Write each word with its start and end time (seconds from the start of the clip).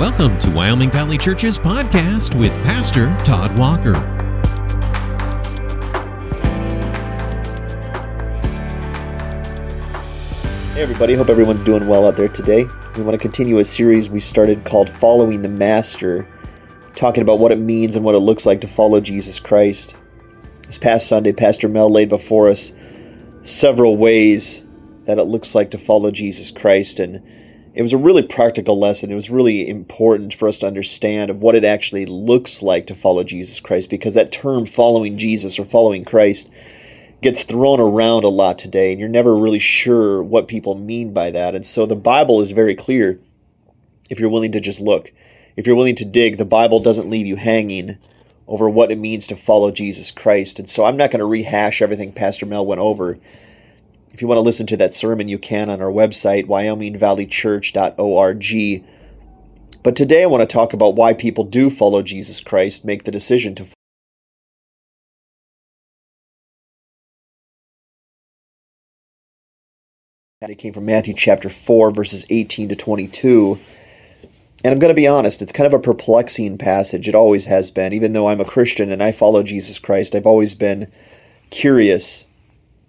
Welcome 0.00 0.36
to 0.40 0.50
Wyoming 0.50 0.90
Valley 0.90 1.16
Church's 1.16 1.56
podcast 1.56 2.36
with 2.36 2.52
Pastor 2.64 3.16
Todd 3.24 3.56
Walker. 3.56 3.94
Hey, 10.74 10.82
everybody. 10.82 11.14
Hope 11.14 11.28
everyone's 11.28 11.62
doing 11.62 11.86
well 11.86 12.08
out 12.08 12.16
there 12.16 12.28
today. 12.28 12.66
We 12.96 13.02
want 13.04 13.14
to 13.14 13.18
continue 13.18 13.58
a 13.58 13.64
series 13.64 14.10
we 14.10 14.18
started 14.18 14.64
called 14.64 14.90
Following 14.90 15.42
the 15.42 15.48
Master, 15.48 16.28
talking 16.96 17.22
about 17.22 17.38
what 17.38 17.52
it 17.52 17.60
means 17.60 17.94
and 17.94 18.04
what 18.04 18.16
it 18.16 18.18
looks 18.18 18.44
like 18.44 18.60
to 18.62 18.66
follow 18.66 19.00
Jesus 19.00 19.38
Christ. 19.38 19.94
This 20.66 20.76
past 20.76 21.06
Sunday, 21.06 21.30
Pastor 21.30 21.68
Mel 21.68 21.88
laid 21.88 22.08
before 22.08 22.48
us 22.48 22.72
several 23.42 23.96
ways 23.96 24.64
that 25.04 25.18
it 25.18 25.24
looks 25.24 25.54
like 25.54 25.70
to 25.70 25.78
follow 25.78 26.10
Jesus 26.10 26.50
Christ, 26.50 26.98
and 26.98 27.22
it 27.74 27.82
was 27.82 27.92
a 27.92 27.98
really 27.98 28.22
practical 28.22 28.78
lesson. 28.78 29.10
It 29.10 29.16
was 29.16 29.30
really 29.30 29.68
important 29.68 30.32
for 30.32 30.46
us 30.46 30.60
to 30.60 30.66
understand 30.66 31.28
of 31.28 31.42
what 31.42 31.56
it 31.56 31.64
actually 31.64 32.06
looks 32.06 32.62
like 32.62 32.86
to 32.86 32.94
follow 32.94 33.24
Jesus 33.24 33.58
Christ, 33.58 33.90
because 33.90 34.14
that 34.14 34.30
term 34.30 34.64
following 34.64 35.18
Jesus 35.18 35.58
or 35.58 35.64
following 35.64 36.04
Christ 36.04 36.48
gets 37.20 37.42
thrown 37.42 37.80
around 37.80 38.22
a 38.22 38.28
lot 38.28 38.58
today, 38.58 38.92
and 38.92 39.00
you're 39.00 39.08
never 39.08 39.36
really 39.36 39.58
sure 39.58 40.22
what 40.22 40.46
people 40.46 40.76
mean 40.76 41.12
by 41.12 41.30
that. 41.32 41.54
And 41.54 41.66
so 41.66 41.84
the 41.84 41.96
Bible 41.96 42.40
is 42.40 42.52
very 42.52 42.76
clear 42.76 43.18
if 44.08 44.20
you're 44.20 44.30
willing 44.30 44.52
to 44.52 44.60
just 44.60 44.80
look. 44.80 45.12
If 45.56 45.66
you're 45.66 45.76
willing 45.76 45.96
to 45.96 46.04
dig, 46.04 46.36
the 46.36 46.44
Bible 46.44 46.80
doesn't 46.80 47.10
leave 47.10 47.26
you 47.26 47.36
hanging 47.36 47.98
over 48.46 48.68
what 48.68 48.92
it 48.92 48.98
means 48.98 49.26
to 49.26 49.36
follow 49.36 49.70
Jesus 49.70 50.10
Christ. 50.10 50.58
And 50.58 50.68
so 50.68 50.84
I'm 50.84 50.96
not 50.96 51.10
going 51.10 51.20
to 51.20 51.24
rehash 51.24 51.80
everything 51.80 52.12
Pastor 52.12 52.44
Mel 52.44 52.66
went 52.66 52.80
over. 52.80 53.18
If 54.14 54.22
you 54.22 54.28
want 54.28 54.36
to 54.36 54.42
listen 54.42 54.66
to 54.68 54.76
that 54.76 54.94
sermon, 54.94 55.26
you 55.26 55.40
can 55.40 55.68
on 55.68 55.82
our 55.82 55.90
website, 55.90 56.46
wyomingvalleychurch.org. 56.46 58.84
But 59.82 59.96
today 59.96 60.22
I 60.22 60.26
want 60.26 60.48
to 60.48 60.54
talk 60.54 60.72
about 60.72 60.94
why 60.94 61.14
people 61.14 61.42
do 61.42 61.68
follow 61.68 62.00
Jesus 62.00 62.40
Christ, 62.40 62.84
make 62.84 63.02
the 63.02 63.10
decision 63.10 63.56
to 63.56 63.66
It 70.42 70.58
came 70.58 70.74
from 70.74 70.84
Matthew 70.84 71.14
chapter 71.14 71.48
4, 71.48 71.90
verses 71.90 72.24
18 72.30 72.68
to 72.68 72.76
22. 72.76 73.58
And 74.62 74.72
I'm 74.72 74.78
going 74.78 74.90
to 74.90 74.94
be 74.94 75.08
honest, 75.08 75.42
it's 75.42 75.50
kind 75.50 75.66
of 75.66 75.74
a 75.74 75.80
perplexing 75.80 76.58
passage. 76.58 77.08
It 77.08 77.16
always 77.16 77.46
has 77.46 77.72
been. 77.72 77.92
Even 77.92 78.12
though 78.12 78.28
I'm 78.28 78.42
a 78.42 78.44
Christian 78.44 78.92
and 78.92 79.02
I 79.02 79.10
follow 79.10 79.42
Jesus 79.42 79.80
Christ, 79.80 80.14
I've 80.14 80.26
always 80.26 80.54
been 80.54 80.92
curious 81.50 82.26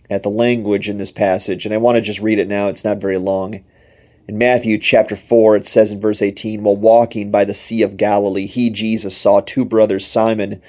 at 0.10 0.24
the 0.24 0.30
language 0.30 0.90
in 0.90 0.98
this 0.98 1.12
passage. 1.12 1.66
And 1.66 1.74
I 1.74 1.78
want 1.78 1.96
to 1.96 2.02
just 2.02 2.20
read 2.20 2.40
it 2.40 2.48
now. 2.48 2.68
It's 2.68 2.84
not 2.84 2.98
very 2.98 3.18
long. 3.18 3.64
In 4.28 4.38
Matthew 4.38 4.80
chapter 4.80 5.16
4, 5.16 5.56
it 5.56 5.66
says 5.68 5.92
in 5.92 6.02
verse 6.02 6.22
18 6.22 6.64
While 6.64 6.76
walking 6.76 7.30
by 7.30 7.46
the 7.46 7.54
Sea 7.54 7.84
of 7.84 7.98
Galilee, 7.98 8.48
he, 8.48 8.70
Jesus, 8.70 9.16
saw 9.16 9.40
two 9.40 9.66
brothers, 9.66 10.06
Simon, 10.06 10.62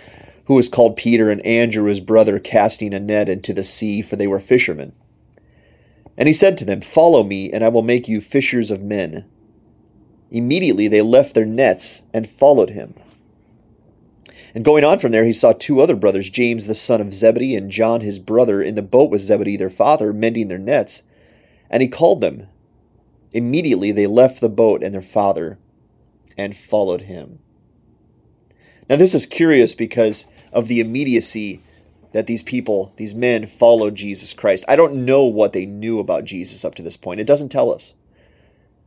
who 0.45 0.55
was 0.55 0.69
called 0.69 0.97
Peter, 0.97 1.31
and 1.31 1.45
Andrew, 1.45 1.85
his 1.85 2.01
brother, 2.01 2.39
casting 2.39 2.93
a 2.93 3.01
net 3.01 3.29
into 3.29 3.55
the 3.55 3.65
sea, 3.65 4.03
for 4.03 4.17
they 4.17 4.27
were 4.27 4.41
fishermen. 4.41 4.93
And 6.19 6.27
he 6.29 6.33
said 6.33 6.57
to 6.59 6.65
them, 6.65 6.81
Follow 6.81 7.23
me, 7.23 7.51
and 7.51 7.65
I 7.65 7.69
will 7.69 7.83
make 7.83 8.09
you 8.09 8.21
fishers 8.21 8.71
of 8.71 8.83
men. 8.83 9.25
Immediately 10.31 10.89
they 10.89 11.03
left 11.03 11.35
their 11.35 11.47
nets 11.47 12.03
and 12.13 12.29
followed 12.29 12.71
him. 12.71 12.95
And 14.57 14.65
going 14.65 14.85
on 14.85 14.99
from 14.99 15.13
there, 15.13 15.27
he 15.27 15.35
saw 15.35 15.53
two 15.53 15.83
other 15.83 15.95
brothers, 15.95 16.31
James 16.31 16.67
the 16.67 16.75
son 16.75 17.03
of 17.03 17.13
Zebedee 17.13 17.55
and 17.55 17.71
John 17.71 18.01
his 18.01 18.19
brother, 18.19 18.63
in 18.63 18.75
the 18.75 18.81
boat 18.81 19.11
with 19.11 19.21
Zebedee 19.21 19.59
their 19.59 19.69
father, 19.69 20.15
mending 20.15 20.49
their 20.49 20.57
nets. 20.57 21.03
And 21.69 21.83
he 21.83 21.89
called 21.89 22.23
them. 22.23 22.49
Immediately 23.33 23.93
they 23.93 24.07
left 24.07 24.41
the 24.41 24.49
boat 24.49 24.83
and 24.83 24.95
their 24.95 25.03
father 25.03 25.59
and 26.39 26.57
followed 26.57 27.03
him. 27.03 27.41
Now, 28.89 28.97
this 28.97 29.15
is 29.15 29.27
curious 29.27 29.75
because 29.75 30.25
of 30.55 30.69
the 30.69 30.81
immediacy 30.81 31.63
that 32.13 32.27
these 32.27 32.43
people, 32.43 32.95
these 32.97 33.15
men, 33.15 33.45
followed 33.45 33.95
Jesus 33.95 34.33
Christ. 34.33 34.65
I 34.67 34.75
don't 34.75 35.05
know 35.05 35.25
what 35.25 35.53
they 35.53 35.67
knew 35.67 35.99
about 35.99 36.25
Jesus 36.25 36.65
up 36.65 36.75
to 36.77 36.83
this 36.83 36.97
point. 36.97 37.21
It 37.21 37.27
doesn't 37.27 37.51
tell 37.51 37.71
us. 37.71 37.93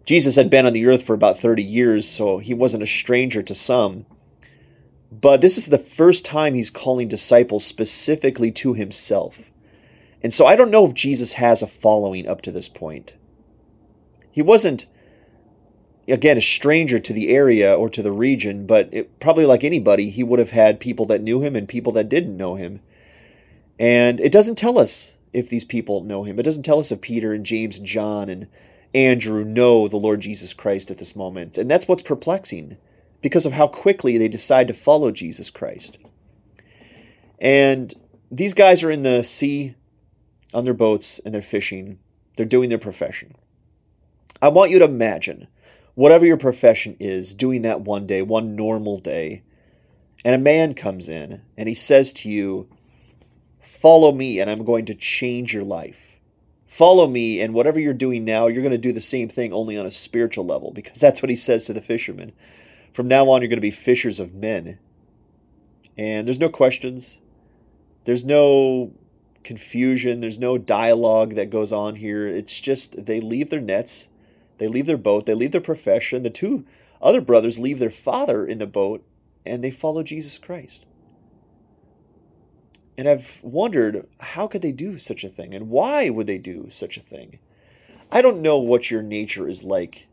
Jesus 0.03 0.36
had 0.36 0.50
been 0.50 0.66
on 0.66 0.74
the 0.74 0.88
earth 0.88 1.03
for 1.03 1.13
about 1.13 1.38
30 1.38 1.62
years, 1.62 2.09
so 2.09 2.40
he 2.40 2.56
wasn't 2.56 2.81
a 2.81 2.88
stranger 2.88 3.44
to 3.44 3.53
some. 3.53 4.07
But 5.12 5.42
this 5.42 5.58
is 5.58 5.68
the 5.68 5.78
first 5.78 6.24
time 6.24 6.53
he's 6.53 6.70
calling 6.70 7.08
disciples 7.08 7.66
specifically 7.66 8.52
to 8.52 8.74
himself. 8.74 9.52
And 10.22 10.34
so 10.34 10.46
I 10.46 10.56
don't 10.56 10.72
know 10.72 10.86
if 10.86 10.94
Jesus 10.94 11.34
has 11.34 11.62
a 11.62 11.68
following 11.68 12.28
up 12.28 12.42
to 12.44 12.52
this 12.52 12.70
point. 12.70 13.16
He 14.31 14.42
wasn't, 14.42 14.86
again, 16.08 16.38
a 16.38 16.42
stranger 16.42 17.00
to 17.00 17.14
the 17.14 17.30
area 17.30 17.74
or 17.74 17.90
to 17.90 18.03
the 18.03 18.12
region, 18.12 18.68
but 18.68 18.90
it, 18.92 19.19
probably 19.19 19.46
like 19.46 19.64
anybody, 19.64 20.09
he 20.09 20.24
would 20.24 20.40
have 20.40 20.52
had 20.52 20.80
people 20.80 21.06
that 21.08 21.22
knew 21.22 21.42
him 21.42 21.56
and 21.56 21.68
people 21.68 21.94
that 21.94 22.09
didn't 22.09 22.38
know 22.38 22.56
him. 22.56 22.81
And 23.80 24.19
it 24.19 24.31
doesn't 24.31 24.58
tell 24.58 24.78
us 24.78 25.16
if 25.34 25.50
these 25.50 25.66
people 25.66 26.03
know 26.03 26.24
him. 26.24 26.38
It 26.38 26.44
doesn't 26.44 26.64
tell 26.64 26.80
us 26.80 26.92
if 26.92 27.02
Peter 27.02 27.34
and 27.34 27.46
James 27.46 27.78
and 27.78 27.88
John 27.88 28.30
and 28.30 28.48
Andrew 28.94 29.44
know 29.44 29.88
the 29.88 29.98
Lord 29.98 30.22
Jesus 30.22 30.53
Christ 30.53 30.92
at 30.92 30.98
this 30.98 31.16
moment. 31.16 31.58
And 31.58 31.72
that's 31.72 31.88
what's 31.88 32.03
perplexing 32.03 32.78
because 33.22 33.46
of 33.46 33.53
how 33.53 33.68
quickly 33.68 34.18
they 34.18 34.28
decide 34.28 34.68
to 34.68 34.74
follow 34.74 35.12
Jesus 35.12 35.50
Christ. 35.50 35.97
And 37.40 37.94
these 38.31 38.53
guys 38.53 38.84
are 38.84 38.91
in 38.91 39.03
the 39.03 39.24
sea 39.24 39.75
on 40.53 40.66
their 40.66 40.74
boats 40.74 41.19
and 41.19 41.34
they're 41.34 41.41
fishing, 41.41 42.00
they're 42.38 42.46
doing 42.46 42.69
their 42.69 42.78
profession. 42.78 43.35
I 44.41 44.50
want 44.50 44.72
you 44.72 44.80
to 44.80 44.85
imagine 44.85 45.47
whatever 45.96 46.25
your 46.25 46.38
profession 46.38 46.96
is, 47.00 47.34
doing 47.34 47.62
that 47.63 47.81
one 47.81 48.07
day, 48.07 48.22
one 48.22 48.56
normal 48.56 49.00
day, 49.00 49.44
and 50.24 50.36
a 50.36 50.40
man 50.40 50.74
comes 50.74 51.09
in 51.09 51.41
and 51.57 51.68
he 51.68 51.75
says 51.75 52.13
to 52.13 52.30
you, 52.30 52.69
Follow 53.59 54.12
me, 54.12 54.41
and 54.41 54.50
I'm 54.50 54.66
going 54.66 54.86
to 54.88 54.94
change 54.94 55.53
your 55.53 55.63
life. 55.63 56.19
Follow 56.68 57.07
me, 57.07 57.40
and 57.40 57.53
whatever 57.53 57.80
you're 57.80 57.94
doing 57.94 58.25
now, 58.25 58.47
you're 58.47 58.62
going 58.62 58.72
to 58.72 58.78
do 58.78 58.91
the 58.91 59.00
same 59.00 59.30
thing 59.30 59.53
only 59.53 59.78
on 59.78 59.86
a 59.86 59.91
spiritual 59.91 60.46
level, 60.46 60.72
because 60.72 61.00
that's 61.00 61.22
what 61.22 61.30
he 61.30 61.36
says 61.36 61.63
to 61.66 61.74
the 61.74 61.81
fishermen. 61.81 62.34
From 62.94 63.07
now 63.07 63.29
on, 63.29 63.41
you're 63.41 63.50
going 63.50 63.57
to 63.57 63.61
be 63.61 63.72
fishers 63.72 64.19
of 64.19 64.33
men. 64.33 64.79
And 65.97 66.25
there's 66.25 66.39
no 66.39 66.50
questions, 66.50 67.19
there's 68.05 68.23
no 68.23 68.94
confusion, 69.44 70.22
there's 70.22 70.39
no 70.39 70.57
dialogue 70.57 71.35
that 71.35 71.50
goes 71.50 71.73
on 71.73 71.95
here. 71.95 72.27
It's 72.27 72.59
just 72.59 73.05
they 73.05 73.19
leave 73.19 73.50
their 73.50 73.61
nets, 73.61 74.09
they 74.57 74.67
leave 74.67 74.85
their 74.85 74.97
boat, 74.97 75.25
they 75.25 75.33
leave 75.33 75.51
their 75.51 75.61
profession. 75.61 76.23
The 76.23 76.29
two 76.29 76.66
other 77.01 77.22
brothers 77.22 77.59
leave 77.59 77.79
their 77.79 77.89
father 77.89 78.45
in 78.45 78.57
the 78.57 78.67
boat, 78.67 79.06
and 79.45 79.63
they 79.63 79.71
follow 79.71 80.03
Jesus 80.03 80.38
Christ. 80.38 80.85
And 82.97 83.07
I've 83.07 83.39
wondered 83.44 84.06
how 84.19 84.47
could 84.47 84.61
they 84.61 84.73
do 84.73 84.97
such 84.97 85.23
a 85.23 85.29
thing 85.29 85.53
and 85.53 85.69
why 85.69 86.09
would 86.09 86.27
they 86.27 86.38
do 86.38 86.69
such 86.69 86.97
a 86.97 87.01
thing? 87.01 87.39
I 88.11 88.21
don't 88.21 88.41
know 88.41 88.57
what 88.57 88.91
your 88.91 89.01
nature 89.01 89.47
is 89.47 89.63
like 89.63 90.09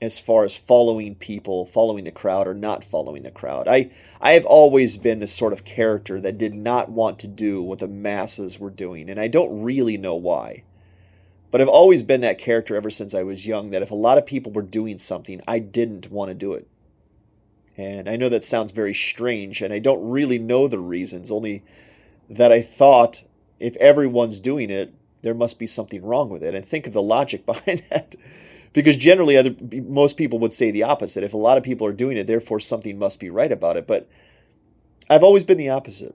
as 0.00 0.18
far 0.18 0.44
as 0.44 0.56
following 0.56 1.14
people, 1.14 1.66
following 1.66 2.04
the 2.04 2.10
crowd 2.10 2.48
or 2.48 2.54
not 2.54 2.82
following 2.82 3.22
the 3.22 3.30
crowd. 3.30 3.68
I 3.68 3.90
I 4.20 4.32
have 4.32 4.46
always 4.46 4.96
been 4.96 5.18
the 5.18 5.26
sort 5.26 5.52
of 5.52 5.64
character 5.64 6.20
that 6.20 6.38
did 6.38 6.54
not 6.54 6.90
want 6.90 7.18
to 7.20 7.26
do 7.26 7.62
what 7.62 7.80
the 7.80 7.88
masses 7.88 8.58
were 8.58 8.70
doing 8.70 9.10
and 9.10 9.20
I 9.20 9.28
don't 9.28 9.62
really 9.62 9.96
know 9.96 10.14
why. 10.14 10.62
But 11.50 11.60
I've 11.60 11.68
always 11.68 12.02
been 12.02 12.20
that 12.20 12.38
character 12.38 12.76
ever 12.76 12.90
since 12.90 13.12
I 13.12 13.22
was 13.22 13.46
young 13.46 13.70
that 13.70 13.82
if 13.82 13.90
a 13.90 13.96
lot 13.96 14.18
of 14.18 14.26
people 14.26 14.52
were 14.52 14.62
doing 14.62 14.98
something, 14.98 15.40
I 15.48 15.58
didn't 15.58 16.10
want 16.10 16.30
to 16.30 16.34
do 16.34 16.52
it. 16.54 16.68
And 17.76 18.08
I 18.08 18.16
know 18.16 18.28
that 18.28 18.44
sounds 18.44 18.72
very 18.72 18.94
strange 18.94 19.60
and 19.60 19.72
I 19.72 19.78
don't 19.80 20.08
really 20.08 20.38
know 20.38 20.68
the 20.68 20.78
reasons, 20.78 21.30
only 21.30 21.64
that 22.28 22.52
I 22.52 22.62
thought 22.62 23.24
if 23.58 23.76
everyone's 23.76 24.40
doing 24.40 24.70
it, 24.70 24.94
there 25.22 25.34
must 25.34 25.58
be 25.58 25.66
something 25.66 26.02
wrong 26.02 26.30
with 26.30 26.42
it. 26.42 26.54
And 26.54 26.66
think 26.66 26.86
of 26.86 26.92
the 26.92 27.02
logic 27.02 27.44
behind 27.46 27.82
that. 27.90 28.14
Because 28.72 28.96
generally, 28.96 29.36
other, 29.36 29.54
most 29.72 30.16
people 30.16 30.38
would 30.38 30.52
say 30.52 30.70
the 30.70 30.82
opposite. 30.82 31.24
If 31.24 31.34
a 31.34 31.38
lot 31.38 31.58
of 31.58 31.64
people 31.64 31.86
are 31.86 31.92
doing 31.92 32.16
it, 32.16 32.26
therefore 32.26 32.60
something 32.60 32.98
must 32.98 33.18
be 33.18 33.30
right 33.30 33.50
about 33.50 33.76
it. 33.76 33.86
But 33.86 34.08
I've 35.08 35.24
always 35.24 35.44
been 35.44 35.58
the 35.58 35.70
opposite. 35.70 36.14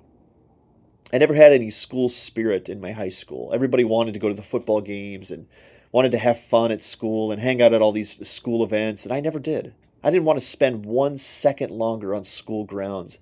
I 1.14 1.18
never 1.18 1.36
had 1.36 1.52
any 1.52 1.70
school 1.70 2.10
spirit 2.10 2.70
in 2.70 2.82
my 2.82 2.92
high 2.92 3.10
school. 3.10 3.52
Everybody 3.54 3.84
wanted 3.84 4.14
to 4.14 4.20
go 4.20 4.30
to 4.30 4.36
the 4.36 4.42
football 4.42 4.82
games 4.82 5.32
and 5.32 5.48
wanted 5.92 6.12
to 6.12 6.18
have 6.18 6.40
fun 6.40 6.72
at 6.72 6.82
school 6.82 7.32
and 7.32 7.42
hang 7.42 7.62
out 7.62 7.74
at 7.74 7.82
all 7.82 7.92
these 7.92 8.28
school 8.28 8.64
events, 8.64 9.06
and 9.06 9.14
I 9.14 9.20
never 9.20 9.40
did. 9.40 9.74
I 10.04 10.12
didn't 10.12 10.26
want 10.26 10.40
to 10.40 10.46
spend 10.46 10.86
one 10.86 11.18
second 11.18 11.72
longer 11.72 12.14
on 12.14 12.24
school 12.24 12.64
grounds 12.64 13.20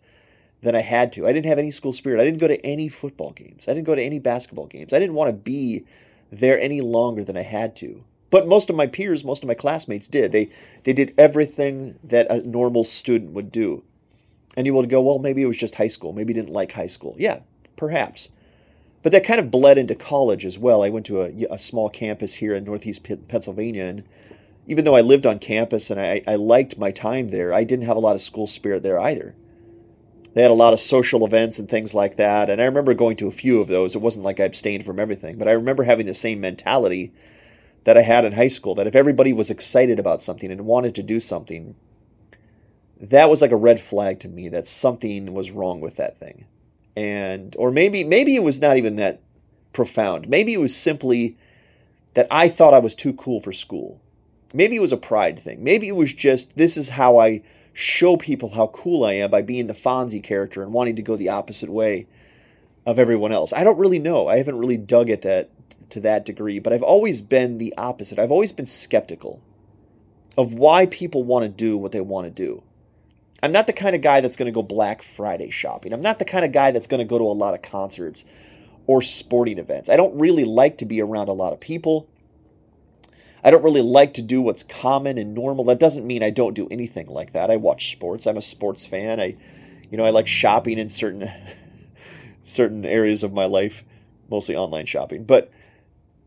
than 0.61 0.75
I 0.75 0.81
had 0.81 1.11
to. 1.13 1.27
I 1.27 1.33
didn't 1.33 1.45
have 1.47 1.59
any 1.59 1.71
school 1.71 1.93
spirit. 1.93 2.19
I 2.19 2.25
didn't 2.25 2.39
go 2.39 2.47
to 2.47 2.65
any 2.65 2.89
football 2.89 3.31
games. 3.31 3.67
I 3.67 3.73
didn't 3.73 3.85
go 3.85 3.95
to 3.95 4.01
any 4.01 4.19
basketball 4.19 4.67
games. 4.67 4.93
I 4.93 4.99
didn't 4.99 5.15
want 5.15 5.29
to 5.29 5.33
be 5.33 5.85
there 6.31 6.59
any 6.59 6.81
longer 6.81 7.23
than 7.23 7.37
I 7.37 7.43
had 7.43 7.75
to. 7.77 8.03
But 8.33 8.47
most 8.47 8.71
of 8.71 8.75
my 8.75 8.87
peers, 8.87 9.23
most 9.23 9.43
of 9.43 9.47
my 9.47 9.53
classmates 9.53 10.07
did. 10.07 10.31
They 10.31 10.49
they 10.85 10.93
did 10.93 11.13
everything 11.19 11.99
that 12.03 12.25
a 12.31 12.41
normal 12.41 12.83
student 12.83 13.33
would 13.33 13.51
do. 13.51 13.83
And 14.57 14.65
you 14.65 14.73
would 14.73 14.89
go, 14.89 15.01
well, 15.03 15.19
maybe 15.19 15.43
it 15.43 15.45
was 15.45 15.57
just 15.57 15.75
high 15.75 15.87
school. 15.87 16.13
Maybe 16.13 16.33
didn't 16.33 16.51
like 16.51 16.71
high 16.71 16.87
school. 16.87 17.15
Yeah, 17.19 17.41
perhaps. 17.75 18.29
But 19.03 19.11
that 19.11 19.23
kind 19.23 19.39
of 19.39 19.51
bled 19.51 19.77
into 19.77 19.93
college 19.93 20.47
as 20.47 20.57
well. 20.57 20.81
I 20.81 20.89
went 20.89 21.05
to 21.05 21.21
a, 21.21 21.31
a 21.51 21.59
small 21.59 21.91
campus 21.91 22.33
here 22.33 22.55
in 22.55 22.63
Northeast 22.63 23.07
Pennsylvania, 23.27 23.83
and 23.83 24.03
even 24.65 24.83
though 24.83 24.95
I 24.95 25.01
lived 25.01 25.27
on 25.27 25.37
campus 25.37 25.91
and 25.91 26.01
I, 26.01 26.23
I 26.25 26.33
liked 26.33 26.79
my 26.79 26.89
time 26.89 27.29
there, 27.29 27.53
I 27.53 27.63
didn't 27.63 27.85
have 27.85 27.97
a 27.97 27.99
lot 28.07 28.15
of 28.15 28.21
school 28.21 28.47
spirit 28.47 28.81
there 28.81 28.99
either. 28.99 29.35
They 30.33 30.41
had 30.41 30.49
a 30.49 30.55
lot 30.55 30.73
of 30.73 30.79
social 30.79 31.23
events 31.23 31.59
and 31.59 31.69
things 31.69 31.93
like 31.93 32.15
that, 32.15 32.49
and 32.49 32.59
I 32.59 32.65
remember 32.65 32.95
going 32.95 33.15
to 33.17 33.27
a 33.27 33.31
few 33.31 33.61
of 33.61 33.67
those. 33.67 33.93
It 33.93 34.01
wasn't 34.01 34.25
like 34.25 34.39
I 34.39 34.45
abstained 34.45 34.85
from 34.85 34.99
everything, 34.99 35.37
but 35.37 35.47
I 35.47 35.51
remember 35.51 35.83
having 35.83 36.07
the 36.07 36.15
same 36.15 36.41
mentality 36.41 37.13
that 37.83 37.97
I 37.97 38.01
had 38.01 38.25
in 38.25 38.33
high 38.33 38.47
school 38.47 38.75
that 38.75 38.87
if 38.87 38.95
everybody 38.95 39.33
was 39.33 39.49
excited 39.49 39.99
about 39.99 40.21
something 40.21 40.51
and 40.51 40.65
wanted 40.65 40.95
to 40.95 41.03
do 41.03 41.19
something, 41.19 41.75
that 42.99 43.29
was 43.29 43.41
like 43.41 43.51
a 43.51 43.57
red 43.57 43.79
flag 43.79 44.19
to 44.21 44.29
me 44.29 44.47
that 44.49 44.67
something 44.67 45.33
was 45.33 45.51
wrong 45.51 45.81
with 45.81 45.97
that 45.97 46.17
thing. 46.17 46.45
And 46.95 47.55
or 47.59 47.71
maybe 47.71 48.03
maybe 48.03 48.35
it 48.35 48.43
was 48.43 48.61
not 48.61 48.77
even 48.77 48.95
that 48.97 49.21
profound. 49.73 50.29
Maybe 50.29 50.53
it 50.53 50.59
was 50.59 50.75
simply 50.75 51.37
that 52.13 52.27
I 52.29 52.47
thought 52.47 52.73
I 52.73 52.79
was 52.79 52.95
too 52.95 53.13
cool 53.13 53.41
for 53.41 53.51
school. 53.51 53.99
Maybe 54.53 54.75
it 54.75 54.81
was 54.81 54.91
a 54.91 54.97
pride 54.97 55.39
thing. 55.39 55.63
Maybe 55.63 55.87
it 55.87 55.95
was 55.95 56.13
just 56.13 56.55
this 56.55 56.77
is 56.77 56.89
how 56.89 57.17
I 57.17 57.41
show 57.73 58.15
people 58.15 58.49
how 58.49 58.67
cool 58.67 59.03
I 59.03 59.13
am 59.13 59.31
by 59.31 59.41
being 59.41 59.67
the 59.67 59.73
Fonzie 59.73 60.23
character 60.23 60.61
and 60.61 60.71
wanting 60.71 60.95
to 60.95 61.01
go 61.01 61.15
the 61.15 61.29
opposite 61.29 61.71
way 61.71 62.07
of 62.85 62.99
everyone 62.99 63.31
else. 63.31 63.51
I 63.51 63.63
don't 63.63 63.79
really 63.79 63.99
know. 63.99 64.27
I 64.27 64.37
haven't 64.37 64.59
really 64.59 64.77
dug 64.77 65.09
at 65.09 65.23
that 65.23 65.49
to 65.93 66.01
that 66.01 66.25
degree, 66.25 66.59
but 66.59 66.73
I've 66.73 66.83
always 66.83 67.21
been 67.21 67.57
the 67.57 67.73
opposite. 67.77 68.19
I've 68.19 68.31
always 68.31 68.51
been 68.51 68.65
skeptical 68.65 69.41
of 70.37 70.53
why 70.53 70.85
people 70.85 71.23
want 71.23 71.43
to 71.43 71.49
do 71.49 71.77
what 71.77 71.91
they 71.91 72.01
want 72.01 72.25
to 72.25 72.31
do. 72.31 72.63
I'm 73.41 73.51
not 73.51 73.67
the 73.67 73.73
kind 73.73 73.95
of 73.95 74.01
guy 74.01 74.21
that's 74.21 74.35
going 74.35 74.45
to 74.45 74.51
go 74.51 74.63
Black 74.63 75.01
Friday 75.01 75.49
shopping. 75.49 75.93
I'm 75.93 76.01
not 76.01 76.19
the 76.19 76.25
kind 76.25 76.45
of 76.45 76.51
guy 76.51 76.71
that's 76.71 76.87
going 76.87 76.99
to 76.99 77.05
go 77.05 77.17
to 77.17 77.23
a 77.23 77.33
lot 77.33 77.53
of 77.53 77.61
concerts 77.61 78.25
or 78.87 79.01
sporting 79.01 79.57
events. 79.57 79.89
I 79.89 79.97
don't 79.97 80.17
really 80.17 80.45
like 80.45 80.77
to 80.79 80.85
be 80.85 81.01
around 81.01 81.29
a 81.29 81.33
lot 81.33 81.53
of 81.53 81.59
people. 81.59 82.07
I 83.43 83.51
don't 83.51 83.63
really 83.63 83.81
like 83.81 84.13
to 84.15 84.21
do 84.21 84.41
what's 84.41 84.63
common 84.63 85.17
and 85.17 85.33
normal. 85.33 85.65
That 85.65 85.79
doesn't 85.79 86.07
mean 86.07 86.23
I 86.23 86.29
don't 86.29 86.53
do 86.53 86.67
anything 86.71 87.07
like 87.07 87.33
that. 87.33 87.51
I 87.51 87.57
watch 87.57 87.91
sports. 87.91 88.25
I'm 88.25 88.37
a 88.37 88.41
sports 88.41 88.85
fan. 88.85 89.19
I 89.19 89.35
you 89.93 89.97
know, 89.97 90.05
I 90.05 90.09
like 90.09 90.25
shopping 90.25 90.79
in 90.79 90.89
certain 90.89 91.29
certain 92.41 92.83
areas 92.83 93.23
of 93.23 93.31
my 93.31 93.45
life, 93.45 93.83
mostly 94.27 94.55
online 94.55 94.87
shopping. 94.87 95.23
But 95.23 95.51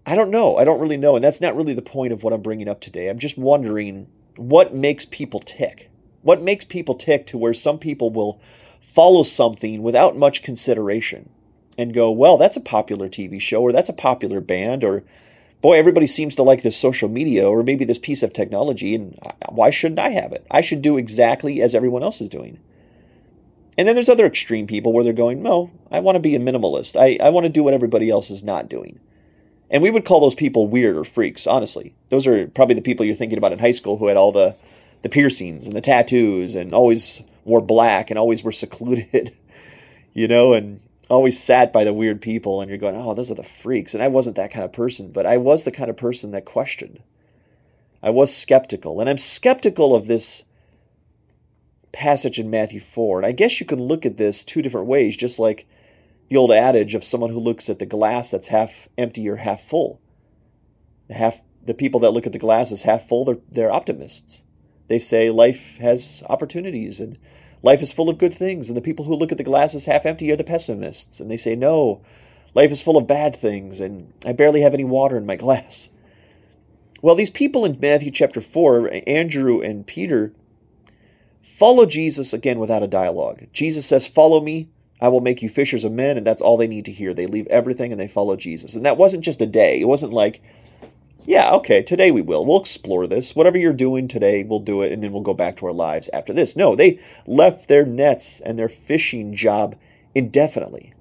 I 0.08 0.14
don't 0.14 0.30
know. 0.30 0.56
I 0.56 0.64
don't 0.64 0.78
really 0.80 0.96
know, 0.96 1.16
and 1.16 1.24
that's 1.24 1.40
not 1.40 1.56
really 1.56 1.74
the 1.74 1.82
point 1.82 2.12
of 2.12 2.22
what 2.22 2.32
I'm 2.32 2.40
bringing 2.40 2.68
up 2.68 2.80
today. 2.80 3.08
I'm 3.08 3.18
just 3.18 3.36
wondering 3.36 4.06
what 4.36 4.72
makes 4.72 5.04
people 5.04 5.40
tick. 5.40 5.90
What 6.22 6.40
makes 6.40 6.64
people 6.64 6.94
tick 6.94 7.26
to 7.26 7.38
where 7.38 7.52
some 7.52 7.78
people 7.78 8.10
will 8.10 8.40
follow 8.80 9.24
something 9.24 9.82
without 9.82 10.16
much 10.16 10.42
consideration 10.42 11.30
and 11.76 11.92
go, 11.92 12.10
well, 12.12 12.36
that's 12.36 12.56
a 12.56 12.60
popular 12.60 13.08
TV 13.08 13.40
show, 13.40 13.60
or 13.60 13.72
that's 13.72 13.88
a 13.88 13.92
popular 13.92 14.40
band, 14.40 14.84
or 14.84 15.02
boy, 15.60 15.76
everybody 15.76 16.06
seems 16.06 16.36
to 16.36 16.44
like 16.44 16.62
this 16.62 16.76
social 16.76 17.08
media, 17.08 17.48
or 17.48 17.64
maybe 17.64 17.84
this 17.84 17.98
piece 17.98 18.22
of 18.22 18.32
technology, 18.32 18.94
and 18.94 19.18
why 19.50 19.70
shouldn't 19.70 19.98
I 19.98 20.10
have 20.10 20.32
it? 20.32 20.46
I 20.52 20.60
should 20.60 20.82
do 20.82 20.96
exactly 20.96 21.60
as 21.60 21.74
everyone 21.74 22.04
else 22.04 22.20
is 22.20 22.30
doing. 22.30 22.60
And 23.76 23.88
then 23.88 23.96
there's 23.96 24.08
other 24.08 24.24
extreme 24.24 24.68
people 24.68 24.92
where 24.92 25.02
they're 25.02 25.12
going, 25.12 25.42
no, 25.42 25.72
I 25.90 25.98
want 25.98 26.14
to 26.14 26.20
be 26.20 26.36
a 26.36 26.40
minimalist. 26.40 26.98
I, 26.98 27.18
I 27.20 27.30
want 27.30 27.44
to 27.44 27.50
do 27.50 27.64
what 27.64 27.74
everybody 27.74 28.08
else 28.08 28.30
is 28.30 28.44
not 28.44 28.68
doing. 28.68 29.00
And 29.70 29.82
we 29.82 29.90
would 29.90 30.04
call 30.04 30.20
those 30.20 30.34
people 30.34 30.68
weird 30.68 30.96
or 30.96 31.04
freaks, 31.04 31.46
honestly. 31.46 31.94
Those 32.08 32.26
are 32.26 32.46
probably 32.48 32.74
the 32.74 32.82
people 32.82 33.04
you're 33.04 33.14
thinking 33.14 33.38
about 33.38 33.52
in 33.52 33.58
high 33.58 33.72
school 33.72 33.98
who 33.98 34.06
had 34.06 34.16
all 34.16 34.32
the, 34.32 34.54
the 35.02 35.08
piercings 35.08 35.66
and 35.66 35.74
the 35.74 35.80
tattoos 35.80 36.54
and 36.54 36.72
always 36.72 37.22
wore 37.44 37.60
black 37.60 38.10
and 38.10 38.18
always 38.18 38.44
were 38.44 38.52
secluded, 38.52 39.32
you 40.14 40.28
know, 40.28 40.52
and 40.52 40.80
always 41.08 41.42
sat 41.42 41.72
by 41.72 41.84
the 41.84 41.92
weird 41.92 42.20
people 42.20 42.60
and 42.60 42.68
you're 42.68 42.78
going, 42.78 42.96
oh, 42.96 43.14
those 43.14 43.30
are 43.30 43.36
the 43.36 43.42
freaks. 43.42 43.94
And 43.94 44.02
I 44.02 44.08
wasn't 44.08 44.36
that 44.36 44.50
kind 44.50 44.64
of 44.64 44.72
person, 44.72 45.10
but 45.10 45.26
I 45.26 45.36
was 45.36 45.64
the 45.64 45.72
kind 45.72 45.90
of 45.90 45.96
person 45.96 46.30
that 46.32 46.44
questioned. 46.44 47.02
I 48.02 48.10
was 48.10 48.36
skeptical. 48.36 49.00
And 49.00 49.08
I'm 49.08 49.18
skeptical 49.18 49.94
of 49.94 50.06
this 50.06 50.44
passage 51.92 52.38
in 52.38 52.50
Matthew 52.50 52.80
4. 52.80 53.20
And 53.20 53.26
I 53.26 53.32
guess 53.32 53.58
you 53.58 53.66
can 53.66 53.80
look 53.80 54.04
at 54.04 54.16
this 54.16 54.44
two 54.44 54.62
different 54.62 54.86
ways, 54.86 55.16
just 55.16 55.38
like 55.38 55.66
the 56.28 56.36
old 56.36 56.52
adage 56.52 56.94
of 56.94 57.04
someone 57.04 57.30
who 57.30 57.38
looks 57.38 57.68
at 57.68 57.78
the 57.78 57.86
glass 57.86 58.30
that's 58.30 58.48
half 58.48 58.88
empty 58.98 59.28
or 59.28 59.36
half 59.36 59.62
full. 59.62 60.00
The 61.08 61.14
half 61.14 61.40
the 61.66 61.74
people 61.74 62.00
that 62.00 62.12
look 62.12 62.26
at 62.26 62.32
the 62.32 62.38
glass 62.38 62.72
as 62.72 62.84
half 62.84 63.06
full, 63.08 63.24
they're, 63.24 63.38
they're 63.50 63.72
optimists. 63.72 64.44
They 64.88 64.98
say 64.98 65.30
life 65.30 65.78
has 65.78 66.22
opportunities 66.28 67.00
and 67.00 67.18
life 67.62 67.82
is 67.82 67.92
full 67.92 68.08
of 68.08 68.18
good 68.18 68.32
things. 68.32 68.68
And 68.68 68.76
the 68.76 68.82
people 68.82 69.04
who 69.04 69.14
look 69.14 69.32
at 69.32 69.38
the 69.38 69.44
glass 69.44 69.74
as 69.74 69.86
half 69.86 70.06
empty 70.06 70.30
are 70.30 70.36
the 70.36 70.44
pessimists. 70.44 71.18
And 71.18 71.30
they 71.30 71.36
say, 71.36 71.56
no, 71.56 72.02
life 72.54 72.70
is 72.70 72.82
full 72.82 72.96
of 72.96 73.06
bad 73.06 73.34
things 73.34 73.80
and 73.80 74.12
I 74.24 74.32
barely 74.32 74.60
have 74.60 74.74
any 74.74 74.84
water 74.84 75.16
in 75.16 75.26
my 75.26 75.36
glass. 75.36 75.90
Well, 77.02 77.14
these 77.14 77.30
people 77.30 77.64
in 77.64 77.78
Matthew 77.80 78.10
chapter 78.10 78.40
4, 78.40 79.02
Andrew 79.06 79.60
and 79.60 79.86
Peter, 79.86 80.32
follow 81.40 81.84
Jesus 81.84 82.32
again 82.32 82.58
without 82.58 82.82
a 82.82 82.88
dialogue. 82.88 83.46
Jesus 83.52 83.86
says, 83.86 84.06
Follow 84.06 84.40
me, 84.40 84.68
I 85.00 85.08
will 85.08 85.20
make 85.20 85.42
you 85.42 85.48
fishers 85.48 85.84
of 85.84 85.92
men, 85.92 86.16
and 86.16 86.26
that's 86.26 86.40
all 86.40 86.56
they 86.56 86.66
need 86.66 86.84
to 86.86 86.92
hear. 86.92 87.12
They 87.12 87.26
leave 87.26 87.46
everything 87.48 87.92
and 87.92 88.00
they 88.00 88.08
follow 88.08 88.36
Jesus. 88.36 88.74
And 88.74 88.84
that 88.86 88.96
wasn't 88.96 89.24
just 89.24 89.42
a 89.42 89.46
day. 89.46 89.80
It 89.80 89.88
wasn't 89.88 90.12
like, 90.12 90.42
yeah, 91.26 91.50
okay, 91.54 91.82
today 91.82 92.10
we 92.10 92.22
will. 92.22 92.46
We'll 92.46 92.60
explore 92.60 93.06
this. 93.06 93.34
Whatever 93.34 93.58
you're 93.58 93.72
doing 93.72 94.08
today, 94.08 94.44
we'll 94.44 94.60
do 94.60 94.82
it, 94.82 94.92
and 94.92 95.02
then 95.02 95.12
we'll 95.12 95.22
go 95.22 95.34
back 95.34 95.56
to 95.56 95.66
our 95.66 95.72
lives 95.72 96.08
after 96.12 96.32
this. 96.32 96.56
No, 96.56 96.74
they 96.74 97.00
left 97.26 97.68
their 97.68 97.84
nets 97.84 98.40
and 98.40 98.58
their 98.58 98.68
fishing 98.68 99.34
job 99.34 99.76
indefinitely. 100.14 100.94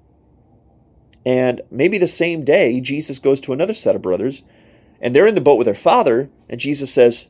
And 1.24 1.62
maybe 1.70 1.96
the 1.96 2.08
same 2.08 2.44
day, 2.44 2.80
Jesus 2.80 3.18
goes 3.18 3.40
to 3.42 3.52
another 3.52 3.74
set 3.74 3.96
of 3.96 4.02
brothers, 4.02 4.42
and 5.00 5.14
they're 5.14 5.26
in 5.26 5.34
the 5.36 5.40
boat 5.40 5.58
with 5.58 5.66
their 5.66 5.74
father, 5.74 6.28
and 6.48 6.60
Jesus 6.60 6.92
says, 6.92 7.28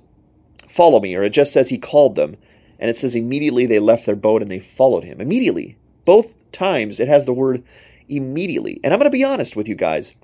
Follow 0.67 1.01
me. 1.01 1.15
Or 1.15 1.23
it 1.23 1.31
just 1.31 1.53
says 1.53 1.69
he 1.69 1.79
called 1.79 2.17
them, 2.17 2.37
and 2.79 2.91
it 2.91 2.97
says 2.97 3.15
immediately 3.15 3.67
they 3.67 3.79
left 3.79 4.07
their 4.07 4.17
boat 4.17 4.43
and 4.43 4.51
they 4.51 4.59
followed 4.59 5.05
him. 5.05 5.21
Immediately. 5.21 5.77
Both 6.07 6.51
times 6.53 6.99
it 6.99 7.09
has 7.09 7.27
the 7.27 7.35
word 7.35 7.63
immediately. 8.09 8.81
And 8.83 8.95
I'm 8.95 8.99
going 8.99 9.11
to 9.11 9.17
be 9.17 9.25
honest 9.25 9.57
with 9.57 9.69
you 9.69 9.75
guys. 9.75 10.15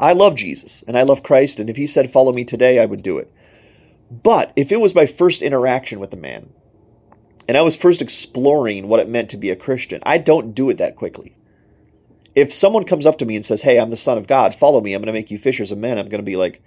I 0.00 0.12
love 0.12 0.36
Jesus 0.36 0.82
and 0.86 0.96
I 0.96 1.02
love 1.02 1.22
Christ, 1.22 1.58
and 1.58 1.68
if 1.68 1.76
he 1.76 1.86
said, 1.86 2.10
Follow 2.10 2.32
me 2.32 2.44
today, 2.44 2.80
I 2.80 2.86
would 2.86 3.02
do 3.02 3.18
it. 3.18 3.30
But 4.10 4.52
if 4.56 4.72
it 4.72 4.80
was 4.80 4.94
my 4.94 5.06
first 5.06 5.42
interaction 5.42 6.00
with 6.00 6.14
a 6.14 6.16
man, 6.16 6.50
and 7.46 7.56
I 7.56 7.62
was 7.62 7.76
first 7.76 8.00
exploring 8.00 8.88
what 8.88 9.00
it 9.00 9.08
meant 9.08 9.28
to 9.30 9.36
be 9.36 9.50
a 9.50 9.56
Christian, 9.56 10.00
I 10.06 10.18
don't 10.18 10.54
do 10.54 10.70
it 10.70 10.78
that 10.78 10.96
quickly. 10.96 11.34
If 12.34 12.52
someone 12.52 12.84
comes 12.84 13.06
up 13.06 13.18
to 13.18 13.26
me 13.26 13.34
and 13.34 13.44
says, 13.44 13.62
Hey, 13.62 13.80
I'm 13.80 13.90
the 13.90 13.96
Son 13.96 14.16
of 14.16 14.28
God, 14.28 14.54
follow 14.54 14.80
me, 14.80 14.94
I'm 14.94 15.02
going 15.02 15.12
to 15.12 15.18
make 15.18 15.30
you 15.30 15.38
fishers 15.38 15.72
of 15.72 15.78
men, 15.78 15.98
I'm 15.98 16.08
going 16.08 16.22
to 16.22 16.30
be 16.30 16.36
like, 16.36 16.62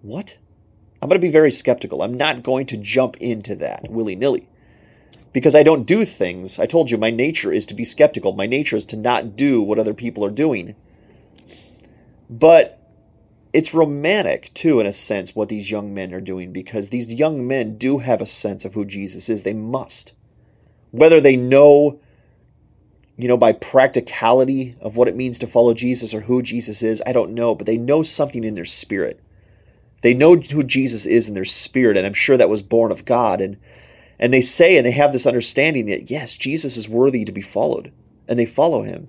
What? 0.00 0.38
I'm 1.02 1.08
going 1.08 1.20
to 1.20 1.26
be 1.26 1.30
very 1.30 1.52
skeptical. 1.52 2.02
I'm 2.02 2.14
not 2.14 2.42
going 2.42 2.66
to 2.66 2.76
jump 2.76 3.16
into 3.18 3.54
that 3.56 3.88
willy 3.88 4.16
nilly 4.16 4.48
because 5.38 5.54
I 5.54 5.62
don't 5.62 5.86
do 5.86 6.04
things. 6.04 6.58
I 6.58 6.66
told 6.66 6.90
you 6.90 6.98
my 6.98 7.12
nature 7.12 7.52
is 7.52 7.64
to 7.66 7.74
be 7.74 7.84
skeptical. 7.84 8.32
My 8.32 8.46
nature 8.46 8.74
is 8.74 8.84
to 8.86 8.96
not 8.96 9.36
do 9.36 9.62
what 9.62 9.78
other 9.78 9.94
people 9.94 10.24
are 10.24 10.32
doing. 10.32 10.74
But 12.28 12.82
it's 13.52 13.72
romantic 13.72 14.52
too 14.52 14.80
in 14.80 14.86
a 14.86 14.92
sense 14.92 15.36
what 15.36 15.48
these 15.48 15.70
young 15.70 15.94
men 15.94 16.12
are 16.12 16.20
doing 16.20 16.52
because 16.52 16.90
these 16.90 17.14
young 17.14 17.46
men 17.46 17.78
do 17.78 17.98
have 17.98 18.20
a 18.20 18.26
sense 18.26 18.64
of 18.64 18.74
who 18.74 18.84
Jesus 18.84 19.28
is 19.28 19.44
they 19.44 19.54
must 19.54 20.12
whether 20.90 21.20
they 21.20 21.36
know 21.36 22.00
you 23.16 23.28
know 23.28 23.36
by 23.36 23.52
practicality 23.52 24.76
of 24.80 24.96
what 24.96 25.06
it 25.06 25.14
means 25.14 25.38
to 25.38 25.46
follow 25.46 25.72
Jesus 25.72 26.12
or 26.12 26.22
who 26.22 26.42
Jesus 26.42 26.82
is 26.82 27.00
I 27.06 27.12
don't 27.12 27.32
know 27.32 27.54
but 27.54 27.66
they 27.66 27.78
know 27.78 28.02
something 28.02 28.42
in 28.42 28.54
their 28.54 28.66
spirit 28.66 29.22
they 30.02 30.14
know 30.14 30.34
who 30.34 30.62
Jesus 30.62 31.06
is 31.06 31.28
in 31.28 31.34
their 31.34 31.44
spirit 31.44 31.96
and 31.96 32.06
I'm 32.06 32.12
sure 32.12 32.36
that 32.36 32.50
was 32.50 32.60
born 32.60 32.90
of 32.90 33.04
God 33.04 33.40
and 33.40 33.56
and 34.18 34.32
they 34.32 34.40
say 34.40 34.76
and 34.76 34.84
they 34.84 34.90
have 34.90 35.12
this 35.12 35.26
understanding 35.26 35.86
that 35.86 36.10
yes 36.10 36.36
Jesus 36.36 36.76
is 36.76 36.88
worthy 36.88 37.24
to 37.24 37.32
be 37.32 37.40
followed 37.40 37.92
and 38.26 38.38
they 38.38 38.46
follow 38.46 38.82
him 38.82 39.08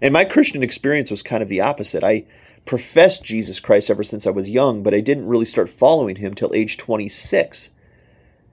and 0.00 0.12
my 0.12 0.24
Christian 0.24 0.62
experience 0.62 1.10
was 1.10 1.22
kind 1.22 1.42
of 1.42 1.48
the 1.48 1.60
opposite. 1.60 2.02
I 2.02 2.24
professed 2.64 3.24
Jesus 3.24 3.60
Christ 3.60 3.90
ever 3.90 4.02
since 4.02 4.26
I 4.26 4.30
was 4.30 4.48
young, 4.48 4.82
but 4.82 4.94
I 4.94 5.00
didn't 5.00 5.26
really 5.26 5.44
start 5.44 5.68
following 5.68 6.16
him 6.16 6.34
till 6.34 6.54
age 6.54 6.76
26. 6.78 7.70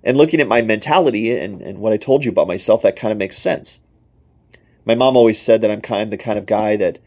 And 0.04 0.18
looking 0.18 0.42
at 0.42 0.48
my 0.48 0.62
mentality 0.62 1.38
and, 1.38 1.62
and 1.62 1.80
what 1.80 1.94
I 1.94 1.98
told 1.98 2.26
you 2.26 2.32
about 2.32 2.48
myself, 2.48 2.82
that 2.82 2.96
kind 2.96 3.12
of 3.12 3.18
makes 3.18 3.38
sense. 3.38 3.80
My 4.86 4.96
mom 4.96 5.18
always 5.18 5.42
said 5.42 5.62
that 5.62 5.72
I'm 5.72 5.82
kind 5.82 6.04
of 6.04 6.10
the 6.10 6.18
kind 6.18 6.38
of 6.38 6.46
guy 6.46 6.76
that 6.78 7.00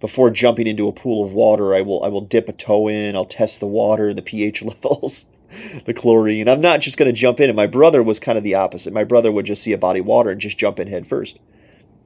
before 0.00 0.30
jumping 0.30 0.66
into 0.66 0.88
a 0.88 0.92
pool 0.92 1.24
of 1.24 1.32
water, 1.32 1.74
I 1.74 1.80
will 1.80 2.02
I 2.02 2.08
will 2.08 2.20
dip 2.22 2.48
a 2.48 2.52
toe 2.52 2.88
in, 2.88 3.14
I'll 3.14 3.24
test 3.24 3.60
the 3.60 3.66
water, 3.66 4.08
and 4.08 4.18
the 4.18 4.22
pH 4.22 4.62
levels, 4.62 5.26
the 5.84 5.94
chlorine. 5.94 6.48
I'm 6.48 6.60
not 6.60 6.80
just 6.80 6.96
going 6.96 7.12
to 7.12 7.18
jump 7.18 7.40
in. 7.40 7.48
And 7.48 7.56
my 7.56 7.66
brother 7.66 8.02
was 8.02 8.18
kind 8.18 8.38
of 8.38 8.44
the 8.44 8.54
opposite. 8.54 8.92
My 8.92 9.04
brother 9.04 9.32
would 9.32 9.46
just 9.46 9.62
see 9.62 9.72
a 9.72 9.78
body 9.78 10.00
of 10.00 10.06
water 10.06 10.30
and 10.30 10.40
just 10.40 10.58
jump 10.58 10.78
in 10.78 10.88
head 10.88 11.06
first 11.06 11.38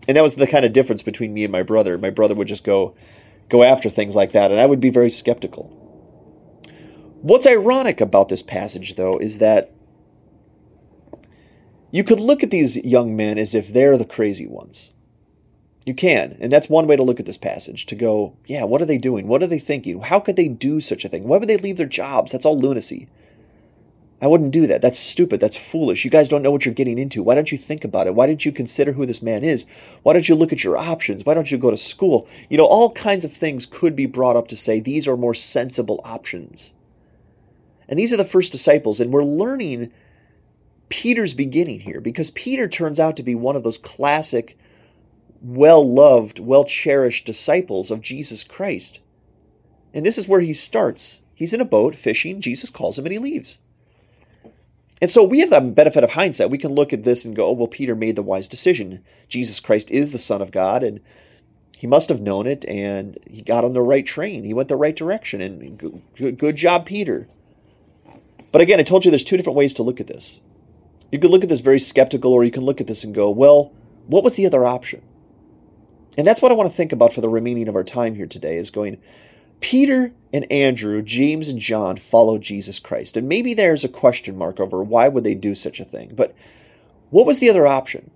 and 0.09 0.17
that 0.17 0.23
was 0.23 0.37
the 0.37 0.47
kind 0.47 0.65
of 0.65 0.73
difference 0.73 1.03
between 1.03 1.35
me 1.35 1.45
and 1.45 1.53
my 1.53 1.62
brother. 1.62 1.99
My 1.99 2.11
brother 2.11 2.35
would 2.35 2.49
just 2.49 2.65
go 2.65 2.95
go 3.49 3.62
after 3.62 3.88
things 3.88 4.17
like 4.17 4.33
that, 4.33 4.50
and 4.50 4.61
I 4.61 4.67
would 4.67 4.81
be 4.81 4.91
very 4.91 5.11
skeptical. 5.11 5.65
What's 7.23 7.47
ironic 7.47 8.00
about 8.00 8.29
this 8.29 8.43
passage, 8.43 8.95
though, 8.97 9.19
is 9.19 9.38
that 9.38 9.73
you 11.91 12.05
could 12.05 12.21
look 12.21 12.43
at 12.43 12.50
these 12.50 12.76
young 12.79 13.17
men 13.17 13.38
as 13.38 13.55
if 13.55 13.73
they're 13.73 13.97
the 13.97 14.05
crazy 14.05 14.47
ones. 14.47 14.93
You 15.85 15.95
can. 15.95 16.37
And 16.41 16.53
that's 16.53 16.69
one 16.69 16.88
way 16.88 16.97
to 16.97 17.03
look 17.03 17.21
at 17.21 17.26
this 17.26 17.38
passage 17.38 17.87
to 17.87 17.95
go, 17.95 18.37
yeah, 18.47 18.65
what 18.65 18.83
are 18.83 18.87
they 18.87 18.99
doing? 18.99 19.29
What 19.29 19.43
are 19.43 19.47
they 19.47 19.61
thinking? 19.61 20.00
How 20.00 20.19
could 20.19 20.35
they 20.35 20.49
do 20.49 20.81
such 20.81 21.05
a 21.05 21.09
thing? 21.09 21.25
Why 21.25 21.38
would 21.38 21.49
they 21.49 21.57
leave 21.57 21.76
their 21.76 21.87
jobs? 21.87 22.33
That's 22.33 22.45
all 22.45 22.59
lunacy. 22.59 23.09
I 24.20 24.28
wouldn't 24.28 24.52
do 24.52 24.66
that. 24.66 24.80
That's 24.80 24.99
stupid. 24.99 25.40
That's 25.40 25.58
foolish. 25.58 26.04
You 26.04 26.11
guys 26.11 26.28
don't 26.28 26.42
know 26.42 26.50
what 26.50 26.64
you're 26.64 26.75
getting 26.75 26.99
into. 26.99 27.23
Why 27.23 27.35
don't 27.35 27.52
you 27.52 27.58
think 27.58 27.85
about 27.85 28.06
it? 28.06 28.14
Why 28.14 28.26
didn't 28.26 28.46
you 28.46 28.52
consider 28.52 28.92
who 28.92 29.04
this 29.04 29.20
man 29.20 29.44
is? 29.44 29.66
Why 30.02 30.14
don't 30.14 30.28
you 30.28 30.35
look 30.35 30.54
at 30.54 30.64
your 30.64 30.78
options? 30.78 31.26
Why 31.26 31.35
don't 31.35 31.50
you 31.50 31.58
go 31.58 31.70
to 31.70 31.76
school? 31.76 32.26
You 32.49 32.56
know, 32.56 32.64
all 32.64 32.92
kinds 32.92 33.26
of 33.26 33.32
things 33.32 33.66
could 33.66 33.94
be 33.94 34.06
brought 34.06 34.37
up 34.37 34.49
to 34.49 34.56
say 34.56 34.80
these 34.80 35.06
are 35.06 35.18
more 35.18 35.35
sensible 35.35 36.00
options. 36.02 36.73
And 37.88 37.99
these 37.99 38.12
are 38.12 38.16
the 38.16 38.25
first 38.25 38.52
disciples, 38.52 39.00
and 39.00 39.12
we're 39.12 39.23
learning 39.23 39.92
Peter's 40.88 41.35
beginning 41.35 41.80
here 41.80 42.00
because 42.00 42.30
Peter 42.30 42.68
turns 42.68 42.99
out 42.99 43.16
to 43.16 43.23
be 43.23 43.35
one 43.35 43.54
of 43.54 43.64
those 43.64 43.78
classic, 43.78 44.58
well 45.40 45.87
loved, 45.87 46.38
well 46.38 46.64
cherished 46.64 47.26
disciples 47.26 47.90
of 47.90 48.00
Jesus 48.00 48.44
Christ. 48.44 49.00
And 49.92 50.04
this 50.04 50.18
is 50.18 50.26
where 50.26 50.40
he 50.40 50.52
starts. 50.52 51.20
He's 51.35 51.52
in 51.52 51.61
a 51.61 51.66
boat 51.66 51.94
fishing. 51.94 52.40
Jesus 52.40 52.70
calls 52.70 52.99
him 52.99 53.04
and 53.04 53.12
he 53.12 53.18
leaves. 53.18 53.58
And 55.03 55.11
so 55.11 55.23
we 55.23 55.41
have 55.41 55.50
the 55.50 55.61
benefit 55.61 56.05
of 56.05 56.11
hindsight. 56.12 56.50
We 56.50 56.59
can 56.59 56.75
look 56.75 56.93
at 56.93 57.05
this 57.05 57.25
and 57.25 57.37
go, 57.37 57.49
oh, 57.49 57.53
well, 57.53 57.69
Peter 57.69 57.95
made 57.95 58.17
the 58.17 58.23
wise 58.23 58.49
decision. 58.49 59.05
Jesus 59.29 59.61
Christ 59.61 59.91
is 59.91 60.12
the 60.12 60.19
Son 60.19 60.41
of 60.41 60.50
God, 60.50 60.83
and 60.83 61.00
he 61.76 61.87
must 61.87 62.09
have 62.09 62.23
known 62.23 62.47
it, 62.47 62.65
and 62.67 63.19
he 63.31 63.43
got 63.43 63.65
on 63.65 63.75
the 63.75 63.83
right 63.83 64.07
train. 64.07 64.45
He 64.45 64.55
went 64.55 64.69
the 64.69 64.76
right 64.76 64.97
direction, 64.97 65.43
and 65.43 65.76
good, 66.17 66.38
good 66.38 66.57
job, 66.57 66.87
Peter. 66.87 67.29
But 68.53 68.62
again, 68.62 68.81
I 68.81 68.85
told 68.85 69.05
you 69.05 69.11
there's 69.11 69.25
two 69.25 69.37
different 69.37 69.59
ways 69.59 69.75
to 69.75 69.83
look 69.83 70.00
at 70.00 70.07
this. 70.07 70.41
You 71.12 71.19
could 71.19 71.31
look 71.31 71.43
at 71.43 71.50
this 71.50 71.61
very 71.61 71.79
skeptical, 71.79 72.33
or 72.33 72.43
you 72.43 72.50
can 72.50 72.65
look 72.65 72.81
at 72.81 72.87
this 72.87 73.05
and 73.05 73.15
go, 73.15 73.29
well, 73.31 73.73
what 74.07 74.25
was 74.25 74.37
the 74.37 74.47
other 74.47 74.65
option? 74.65 75.03
And 76.17 76.26
that's 76.26 76.41
what 76.41 76.50
I 76.50 76.55
want 76.55 76.71
to 76.71 76.76
think 76.76 76.93
about 76.93 77.12
for 77.12 77.21
the 77.21 77.29
remaining 77.29 77.69
of 77.69 77.76
our 77.76 77.85
time 77.85 78.15
here 78.15 78.26
today 78.26 78.57
is 78.57 78.71
going, 78.71 78.97
Peter 79.60 80.12
and 80.32 80.50
Andrew, 80.50 81.02
James 81.02 81.48
and 81.48 81.58
John 81.58 81.96
followed 81.96 82.42
Jesus 82.42 82.78
Christ. 82.78 83.16
And 83.16 83.28
maybe 83.28 83.54
there's 83.54 83.84
a 83.84 83.88
question 83.88 84.36
mark 84.36 84.60
over 84.60 84.82
why 84.82 85.08
would 85.08 85.25
they 85.25 85.34
do 85.34 85.54
such 85.54 85.80
a 85.80 85.84
thing. 85.84 86.12
But 86.14 86.34
what 87.10 87.26
was 87.26 87.38
the 87.38 87.50
other 87.50 87.66
option? 87.66 88.10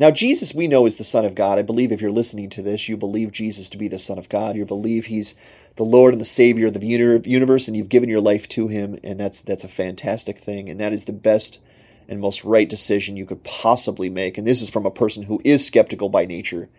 Now, 0.00 0.10
Jesus, 0.10 0.54
we 0.54 0.66
know, 0.66 0.86
is 0.86 0.96
the 0.96 1.04
Son 1.04 1.26
of 1.26 1.34
God. 1.34 1.58
I 1.58 1.62
believe 1.62 1.92
if 1.92 2.00
you're 2.00 2.10
listening 2.10 2.48
to 2.50 2.62
this, 2.62 2.88
you 2.88 2.96
believe 2.96 3.32
Jesus 3.32 3.68
to 3.68 3.76
be 3.76 3.86
the 3.86 3.98
Son 3.98 4.16
of 4.16 4.30
God. 4.30 4.56
You 4.56 4.64
believe 4.64 5.06
He's 5.06 5.34
the 5.76 5.84
Lord 5.84 6.14
and 6.14 6.20
the 6.20 6.24
Savior 6.24 6.68
of 6.68 6.72
the 6.72 7.22
universe, 7.26 7.68
and 7.68 7.76
you've 7.76 7.90
given 7.90 8.08
your 8.08 8.20
life 8.20 8.48
to 8.48 8.68
Him, 8.68 8.98
and 9.04 9.20
that's 9.20 9.42
that's 9.42 9.62
a 9.62 9.68
fantastic 9.68 10.38
thing, 10.38 10.70
and 10.70 10.80
that 10.80 10.94
is 10.94 11.04
the 11.04 11.12
best 11.12 11.60
and 12.08 12.18
most 12.18 12.44
right 12.44 12.66
decision 12.66 13.18
you 13.18 13.26
could 13.26 13.44
possibly 13.44 14.08
make. 14.08 14.38
And 14.38 14.46
this 14.46 14.62
is 14.62 14.70
from 14.70 14.86
a 14.86 14.90
person 14.90 15.24
who 15.24 15.40
is 15.44 15.66
skeptical 15.66 16.08
by 16.08 16.24
nature. 16.24 16.70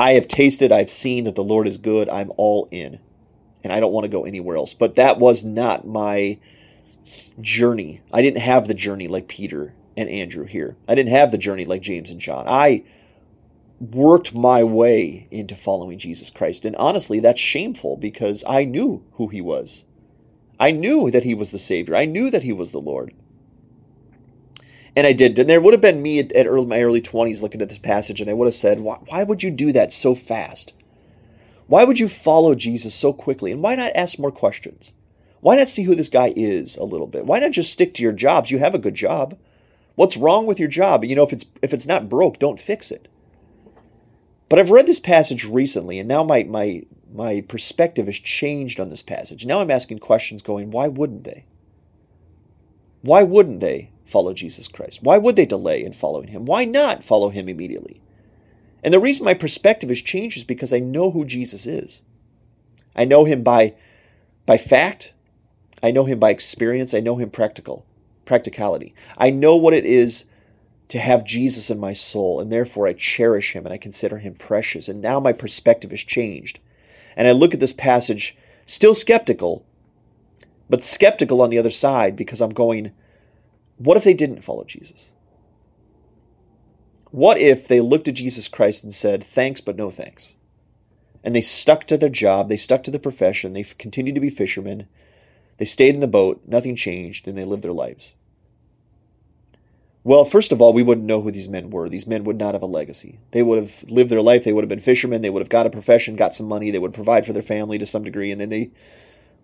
I 0.00 0.12
have 0.12 0.28
tasted, 0.28 0.72
I've 0.72 0.88
seen 0.88 1.24
that 1.24 1.34
the 1.34 1.44
Lord 1.44 1.68
is 1.68 1.76
good. 1.76 2.08
I'm 2.08 2.32
all 2.38 2.66
in. 2.70 3.00
And 3.62 3.70
I 3.70 3.80
don't 3.80 3.92
want 3.92 4.04
to 4.04 4.10
go 4.10 4.24
anywhere 4.24 4.56
else. 4.56 4.72
But 4.72 4.96
that 4.96 5.18
was 5.18 5.44
not 5.44 5.86
my 5.86 6.38
journey. 7.38 8.00
I 8.10 8.22
didn't 8.22 8.40
have 8.40 8.66
the 8.66 8.72
journey 8.72 9.08
like 9.08 9.28
Peter 9.28 9.74
and 9.98 10.08
Andrew 10.08 10.46
here. 10.46 10.78
I 10.88 10.94
didn't 10.94 11.10
have 11.10 11.32
the 11.32 11.36
journey 11.36 11.66
like 11.66 11.82
James 11.82 12.10
and 12.10 12.18
John. 12.18 12.46
I 12.48 12.82
worked 13.78 14.34
my 14.34 14.64
way 14.64 15.28
into 15.30 15.54
following 15.54 15.98
Jesus 15.98 16.30
Christ. 16.30 16.64
And 16.64 16.74
honestly, 16.76 17.20
that's 17.20 17.38
shameful 17.38 17.98
because 17.98 18.42
I 18.48 18.64
knew 18.64 19.04
who 19.16 19.28
he 19.28 19.42
was. 19.42 19.84
I 20.58 20.70
knew 20.70 21.10
that 21.10 21.24
he 21.24 21.34
was 21.34 21.50
the 21.50 21.58
Savior. 21.58 21.94
I 21.94 22.06
knew 22.06 22.30
that 22.30 22.42
he 22.42 22.54
was 22.54 22.70
the 22.70 22.80
Lord. 22.80 23.12
And 24.96 25.06
I 25.06 25.12
did. 25.12 25.38
And 25.38 25.48
there 25.48 25.60
would 25.60 25.74
have 25.74 25.80
been 25.80 26.02
me 26.02 26.18
at, 26.18 26.32
at 26.32 26.46
early, 26.46 26.66
my 26.66 26.82
early 26.82 27.00
20s 27.00 27.42
looking 27.42 27.62
at 27.62 27.68
this 27.68 27.78
passage, 27.78 28.20
and 28.20 28.28
I 28.28 28.32
would 28.32 28.46
have 28.46 28.54
said, 28.54 28.80
why, 28.80 28.98
why 29.06 29.22
would 29.22 29.42
you 29.42 29.50
do 29.50 29.72
that 29.72 29.92
so 29.92 30.14
fast? 30.14 30.72
Why 31.66 31.84
would 31.84 32.00
you 32.00 32.08
follow 32.08 32.54
Jesus 32.54 32.94
so 32.94 33.12
quickly? 33.12 33.52
And 33.52 33.62
why 33.62 33.76
not 33.76 33.92
ask 33.94 34.18
more 34.18 34.32
questions? 34.32 34.92
Why 35.40 35.56
not 35.56 35.68
see 35.68 35.84
who 35.84 35.94
this 35.94 36.08
guy 36.08 36.32
is 36.36 36.76
a 36.76 36.84
little 36.84 37.06
bit? 37.06 37.26
Why 37.26 37.38
not 37.38 37.52
just 37.52 37.72
stick 37.72 37.94
to 37.94 38.02
your 38.02 38.12
jobs? 38.12 38.50
You 38.50 38.58
have 38.58 38.74
a 38.74 38.78
good 38.78 38.94
job. 38.94 39.38
What's 39.94 40.16
wrong 40.16 40.46
with 40.46 40.58
your 40.58 40.68
job? 40.68 41.04
You 41.04 41.14
know, 41.14 41.22
if 41.22 41.32
it's 41.32 41.46
if 41.62 41.72
it's 41.72 41.86
not 41.86 42.08
broke, 42.08 42.38
don't 42.38 42.60
fix 42.60 42.90
it. 42.90 43.08
But 44.48 44.58
I've 44.58 44.70
read 44.70 44.86
this 44.86 45.00
passage 45.00 45.44
recently, 45.44 45.98
and 45.98 46.08
now 46.08 46.24
my 46.24 46.42
my 46.44 46.82
my 47.12 47.40
perspective 47.42 48.06
has 48.06 48.18
changed 48.18 48.80
on 48.80 48.90
this 48.90 49.02
passage. 49.02 49.46
Now 49.46 49.60
I'm 49.60 49.70
asking 49.70 50.00
questions 50.00 50.42
going, 50.42 50.70
why 50.70 50.88
wouldn't 50.88 51.24
they? 51.24 51.46
Why 53.02 53.22
wouldn't 53.22 53.60
they 53.60 53.90
follow 54.10 54.34
Jesus 54.34 54.68
Christ? 54.68 55.02
Why 55.02 55.18
would 55.18 55.36
they 55.36 55.46
delay 55.46 55.82
in 55.82 55.92
following 55.92 56.28
him? 56.28 56.44
Why 56.44 56.64
not 56.64 57.04
follow 57.04 57.30
him 57.30 57.48
immediately? 57.48 58.00
And 58.82 58.92
the 58.92 59.00
reason 59.00 59.24
my 59.24 59.34
perspective 59.34 59.88
has 59.88 60.02
changed 60.02 60.36
is 60.36 60.44
because 60.44 60.72
I 60.72 60.80
know 60.80 61.10
who 61.10 61.24
Jesus 61.24 61.66
is. 61.66 62.02
I 62.96 63.04
know 63.04 63.24
him 63.24 63.42
by 63.42 63.74
by 64.46 64.58
fact, 64.58 65.12
I 65.82 65.90
know 65.90 66.04
him 66.04 66.18
by 66.18 66.30
experience, 66.30 66.92
I 66.92 67.00
know 67.00 67.16
him 67.16 67.30
practical, 67.30 67.86
practicality. 68.24 68.94
I 69.16 69.30
know 69.30 69.54
what 69.54 69.74
it 69.74 69.84
is 69.84 70.24
to 70.88 70.98
have 70.98 71.24
Jesus 71.24 71.70
in 71.70 71.78
my 71.78 71.92
soul, 71.92 72.40
and 72.40 72.50
therefore 72.50 72.88
I 72.88 72.94
cherish 72.94 73.54
him 73.54 73.64
and 73.64 73.72
I 73.72 73.78
consider 73.78 74.18
him 74.18 74.34
precious. 74.34 74.88
And 74.88 75.00
now 75.00 75.20
my 75.20 75.32
perspective 75.32 75.92
has 75.92 76.00
changed. 76.00 76.58
And 77.16 77.28
I 77.28 77.32
look 77.32 77.54
at 77.54 77.60
this 77.60 77.72
passage 77.72 78.36
still 78.66 78.94
skeptical, 78.94 79.64
but 80.68 80.82
skeptical 80.82 81.42
on 81.42 81.50
the 81.50 81.58
other 81.58 81.70
side 81.70 82.16
because 82.16 82.40
I'm 82.40 82.50
going, 82.50 82.92
what 83.80 83.96
if 83.96 84.04
they 84.04 84.12
didn't 84.12 84.44
follow 84.44 84.64
Jesus? 84.64 85.14
What 87.10 87.38
if 87.38 87.66
they 87.66 87.80
looked 87.80 88.08
at 88.08 88.14
Jesus 88.14 88.46
Christ 88.46 88.84
and 88.84 88.92
said, 88.92 89.24
thanks, 89.24 89.62
but 89.62 89.76
no 89.76 89.88
thanks? 89.88 90.36
And 91.24 91.34
they 91.34 91.40
stuck 91.40 91.86
to 91.86 91.96
their 91.96 92.10
job, 92.10 92.50
they 92.50 92.58
stuck 92.58 92.82
to 92.84 92.90
the 92.90 92.98
profession, 92.98 93.54
they 93.54 93.62
continued 93.62 94.14
to 94.16 94.20
be 94.20 94.28
fishermen, 94.28 94.86
they 95.56 95.64
stayed 95.64 95.94
in 95.94 96.00
the 96.00 96.06
boat, 96.06 96.42
nothing 96.46 96.76
changed, 96.76 97.26
and 97.26 97.38
they 97.38 97.44
lived 97.44 97.62
their 97.62 97.72
lives. 97.72 98.12
Well, 100.04 100.26
first 100.26 100.52
of 100.52 100.60
all, 100.60 100.74
we 100.74 100.82
wouldn't 100.82 101.06
know 101.06 101.22
who 101.22 101.30
these 101.30 101.48
men 101.48 101.70
were. 101.70 101.88
These 101.88 102.06
men 102.06 102.24
would 102.24 102.38
not 102.38 102.54
have 102.54 102.62
a 102.62 102.66
legacy. 102.66 103.18
They 103.32 103.42
would 103.42 103.58
have 103.58 103.84
lived 103.90 104.10
their 104.10 104.22
life, 104.22 104.44
they 104.44 104.52
would 104.52 104.64
have 104.64 104.68
been 104.68 104.80
fishermen, 104.80 105.22
they 105.22 105.30
would 105.30 105.42
have 105.42 105.48
got 105.48 105.66
a 105.66 105.70
profession, 105.70 106.16
got 106.16 106.34
some 106.34 106.46
money, 106.46 106.70
they 106.70 106.78
would 106.78 106.94
provide 106.94 107.24
for 107.24 107.32
their 107.32 107.42
family 107.42 107.78
to 107.78 107.86
some 107.86 108.04
degree, 108.04 108.30
and 108.30 108.40
then 108.40 108.50
they 108.50 108.70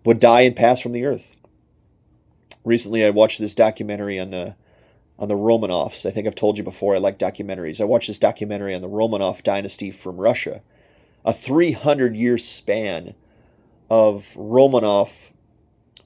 would 0.05 0.21
die 0.21 0.43
and 0.43 0.55
pass 0.55 0.81
from 0.81 0.93
the 0.93 1.05
earth 1.05 1.36
recently 2.67 3.07
I 3.07 3.11
watched 3.11 3.39
this 3.39 3.55
documentary 3.55 4.19
on 4.19 4.31
the 4.31 4.57
on 5.19 5.29
the 5.29 5.35
Romanovs. 5.35 6.05
I 6.05 6.11
think 6.11 6.27
I've 6.27 6.35
told 6.35 6.59
you 6.59 6.65
before 6.65 6.95
I 6.95 6.99
like 6.99 7.19
documentaries. 7.19 7.81
I 7.81 7.85
watched 7.85 8.09
this 8.09 8.19
documentary 8.19 8.75
on 8.75 8.83
the 8.83 8.89
Romanov 8.89 9.43
dynasty 9.43 9.91
from 9.91 10.19
Russia, 10.19 10.61
a 11.25 11.33
300 11.33 12.15
year 12.15 12.37
span 12.37 13.15
of 13.89 14.35
Romanov 14.35 15.33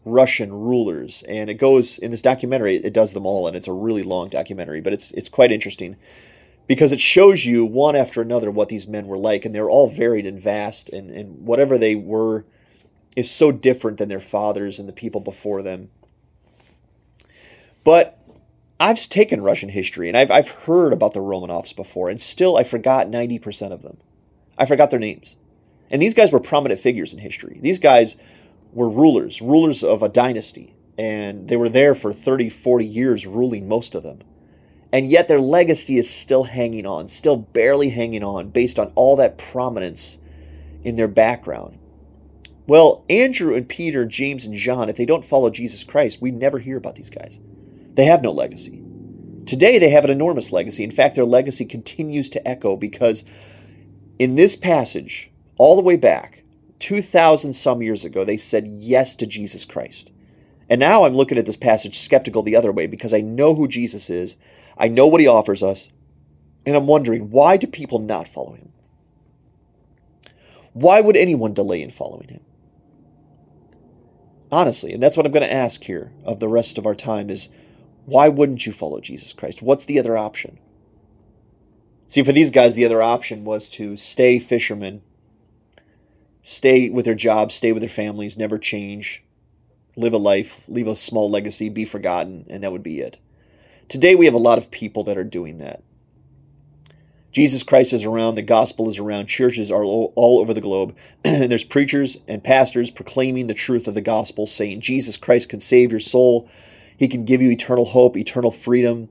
Russian 0.05 0.53
rulers, 0.53 1.25
and 1.29 1.51
it 1.51 1.55
goes 1.55 1.99
in 1.99 2.13
this 2.13 2.23
documentary. 2.23 2.77
It 2.77 2.93
does 2.93 3.15
them 3.15 3.27
all, 3.27 3.49
and 3.49 3.57
it's 3.57 3.69
a 3.69 3.73
really 3.73 4.05
long 4.05 4.29
documentary, 4.29 4.81
but 4.81 4.93
it's 4.93 5.11
it's 5.13 5.29
quite 5.29 5.51
interesting 5.51 5.97
because 6.69 6.93
it 6.93 7.01
shows 7.01 7.45
you 7.45 7.65
one 7.65 7.97
after 7.97 8.21
another 8.21 8.51
what 8.51 8.69
these 8.69 8.87
men 8.87 9.09
were 9.09 9.19
like, 9.19 9.45
and 9.45 9.53
they're 9.55 9.69
all 9.69 9.89
varied 9.89 10.27
and 10.27 10.39
vast, 10.39 10.89
and 10.91 11.11
and 11.11 11.45
whatever 11.45 11.77
they 11.77 11.97
were 11.97 12.45
is 13.17 13.29
so 13.29 13.51
different 13.51 13.99
than 13.99 14.09
their 14.09 14.21
fathers 14.21 14.79
and 14.79 14.89
the 14.89 14.93
people 14.93 15.21
before 15.21 15.63
them 15.63 15.91
but 17.85 18.19
I've 18.79 18.99
taken 19.09 19.43
Russian 19.43 19.69
history 19.69 20.09
and 20.09 20.17
I've, 20.17 20.31
I've 20.31 20.49
heard 20.49 20.93
about 20.93 21.13
the 21.13 21.21
Romanovs 21.21 21.75
before, 21.75 22.09
and 22.09 22.21
still 22.21 22.57
I 22.57 22.63
forgot 22.63 23.09
90% 23.09 23.73
of 23.73 23.83
them. 23.83 23.99
I 24.57 24.67
forgot 24.67 24.91
their 24.91 24.99
names. 24.99 25.37
And 25.91 26.01
these 26.01 26.15
guys 26.15 26.33
were 26.33 26.41
prominent 26.41 26.81
figures 26.81 27.13
in 27.13 27.19
history. 27.19 27.59
These 27.63 27.79
guys 27.79 28.17
were 28.73 28.89
rulers, 28.89 29.43
rulers 29.43 29.83
of 29.83 30.03
a 30.03 30.09
dynasty, 30.09 30.75
and 30.97 31.49
they 31.49 31.57
were 31.57 31.69
there 31.69 31.95
for 31.95 32.13
30, 32.13 32.49
40 32.49 32.87
years, 32.87 33.27
ruling 33.27 33.69
most 33.69 33.95
of 33.95 34.03
them. 34.03 34.21
And 34.93 35.09
yet 35.09 35.29
their 35.29 35.41
legacy 35.41 35.99
is 35.99 36.11
still 36.11 36.45
hanging 36.45 36.87
on, 36.87 37.09
still 37.09 37.37
barely 37.37 37.91
hanging 37.91 38.25
on, 38.25 38.51
based 38.51 38.79
on 38.79 38.93
all 38.95 39.17
that 39.17 39.39
prominence 39.39 40.19
in 40.83 40.97
their 40.97 41.09
background. 41.09 41.79
Well, 42.67 43.05
Andrew 43.11 43.55
and 43.55 43.69
Peter, 43.69 44.05
James 44.05 44.45
and 44.45 44.55
John, 44.55 44.89
if 44.89 44.97
they 44.97 45.05
don't 45.05 45.25
follow 45.25 45.51
Jesus 45.51 45.85
Christ, 45.85 46.23
we 46.23 46.31
never 46.31 46.59
hear 46.59 46.77
about 46.77 46.95
these 46.95 47.11
guys. 47.11 47.41
They 47.95 48.05
have 48.05 48.23
no 48.23 48.33
legacy. 48.33 48.83
Today, 49.47 49.79
they 49.79 49.91
have 49.91 50.05
an 50.05 50.11
enormous 50.11 50.53
legacy. 50.53 50.85
In 50.85 50.91
fact, 50.91 51.17
their 51.17 51.25
legacy 51.25 51.65
continues 51.65 52.31
to 52.31 52.49
echo 52.49 52.77
because 52.77 53.25
in 54.19 54.35
this 54.35 54.55
passage, 54.55 55.31
all 55.57 55.77
the 55.77 55.83
way 55.83 55.97
back, 55.97 56.43
2,000 56.79 57.53
some 57.53 57.83
years 57.83 58.05
ago, 58.05 58.25
they 58.25 58.37
said 58.37 58.67
yes 58.67 59.17
to 59.17 59.27
Jesus 59.27 59.65
Christ. 59.65 60.11
And 60.69 60.79
now 60.79 61.05
I'm 61.05 61.15
looking 61.15 61.37
at 61.37 61.47
this 61.47 61.57
passage 61.57 61.99
skeptical 61.99 62.43
the 62.43 62.57
other 62.57 62.71
way 62.71 62.87
because 62.87 63.13
I 63.13 63.21
know 63.21 63.55
who 63.55 63.67
Jesus 63.67 64.09
is, 64.09 64.37
I 64.79 64.89
know 64.89 65.07
what 65.07 65.21
he 65.21 65.27
offers 65.27 65.63
us, 65.63 65.91
and 66.65 66.77
I'm 66.77 66.87
wondering 66.87 67.31
why 67.31 67.57
do 67.57 67.67
people 67.67 67.99
not 67.99 68.29
follow 68.29 68.53
him? 68.53 68.73
Why 70.73 71.01
would 71.01 71.17
anyone 71.17 71.53
delay 71.53 71.83
in 71.83 71.91
following 71.91 72.29
him? 72.29 72.41
Honestly, 74.53 74.93
and 74.93 75.03
that's 75.03 75.17
what 75.17 75.27
I'm 75.27 75.33
going 75.33 75.43
to 75.43 75.53
ask 75.53 75.85
here 75.85 76.13
of 76.25 76.41
the 76.41 76.49
rest 76.49 76.79
of 76.79 76.87
our 76.87 76.95
time 76.95 77.31
is 77.31 77.49
why 78.07 78.29
wouldn't 78.29 78.67
you 78.67 78.73
follow 78.73 79.01
Jesus 79.01 79.33
Christ? 79.33 79.63
What's 79.63 79.85
the 79.85 79.99
other 79.99 80.17
option? 80.17 80.59
See, 82.07 82.23
for 82.23 82.33
these 82.33 82.51
guys, 82.51 82.75
the 82.75 82.85
other 82.85 83.03
option 83.03 83.45
was 83.45 83.69
to 83.71 83.97
stay 83.97 84.39
fishermen, 84.39 85.03
stay 86.43 86.91
with 86.91 87.05
their 87.05 87.15
jobs, 87.15 87.55
stay 87.55 87.73
with 87.73 87.83
their 87.83 87.89
families, 87.89 88.37
never 88.37 88.59
change, 88.59 89.23
live 89.95 90.13
a 90.13 90.19
life, 90.19 90.65
leave 90.67 90.89
a 90.89 90.97
small 90.97 91.31
legacy, 91.31 91.69
be 91.69 91.85
forgotten, 91.85 92.47
and 92.49 92.65
that 92.65 92.73
would 92.73 92.83
be 92.83 93.01
it. 93.01 93.19
Today, 93.89 94.15
we 94.15 94.25
have 94.25 94.35
a 94.35 94.39
lot 94.39 94.59
of 94.59 94.71
people 94.71 95.05
that 95.05 95.19
are 95.19 95.25
doing 95.25 95.59
that. 95.59 95.83
Jesus 97.33 97.63
Christ 97.63 97.93
is 97.93 98.05
around, 98.05 98.35
the 98.35 98.43
gospel 98.43 98.89
is 98.89 98.99
around, 98.99 99.27
churches 99.27 99.71
are 99.71 99.85
all, 99.85 100.13
over 100.17 100.53
the 100.53 100.61
globe, 100.61 100.97
and 101.25 101.51
there's 101.51 101.65
preachers 101.65 102.19
and 102.27 102.43
pastors 102.43 102.91
proclaiming 102.91 103.47
the 103.47 103.55
truth 103.55 103.87
of 103.87 103.95
the 103.95 104.01
gospel, 104.01 104.47
saying 104.47 104.81
Jesus 104.81 105.17
Christ 105.17 105.49
can 105.49 105.61
save 105.61 105.93
your 105.93 106.01
soul, 106.01 106.51
He 107.01 107.09
can 107.09 107.25
give 107.25 107.41
you 107.41 107.51
eternal 107.51 107.87
hope, 107.87 108.15
eternal 108.15 108.51
freedom, 108.51 109.09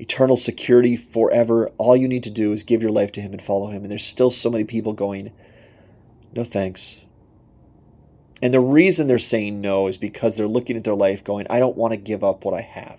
eternal 0.00 0.36
security 0.36 0.96
forever. 0.96 1.68
All 1.78 1.96
you 1.96 2.08
need 2.08 2.24
to 2.24 2.30
do 2.30 2.50
is 2.50 2.64
give 2.64 2.82
your 2.82 2.90
life 2.90 3.12
to 3.12 3.20
Him 3.20 3.30
and 3.30 3.40
follow 3.40 3.68
Him. 3.68 3.82
And 3.82 3.90
there's 3.90 4.04
still 4.04 4.32
so 4.32 4.50
many 4.50 4.64
people 4.64 4.94
going, 4.94 5.30
no 6.34 6.42
thanks. 6.42 7.04
And 8.42 8.52
the 8.52 8.58
reason 8.58 9.06
they're 9.06 9.20
saying 9.20 9.60
no 9.60 9.86
is 9.86 9.96
because 9.96 10.36
they're 10.36 10.48
looking 10.48 10.76
at 10.76 10.82
their 10.82 10.96
life 10.96 11.22
going, 11.22 11.46
I 11.48 11.60
don't 11.60 11.76
want 11.76 11.94
to 11.94 12.00
give 12.00 12.24
up 12.24 12.44
what 12.44 12.52
I 12.52 12.62
have. 12.62 12.98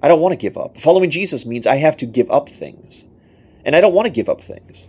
I 0.00 0.06
don't 0.06 0.20
want 0.20 0.30
to 0.34 0.36
give 0.36 0.56
up. 0.56 0.80
Following 0.80 1.10
Jesus 1.10 1.44
means 1.44 1.66
I 1.66 1.76
have 1.76 1.96
to 1.96 2.06
give 2.06 2.30
up 2.30 2.48
things. 2.48 3.06
And 3.64 3.74
I 3.74 3.80
don't 3.80 3.94
want 3.94 4.06
to 4.06 4.12
give 4.12 4.28
up 4.28 4.40
things. 4.40 4.86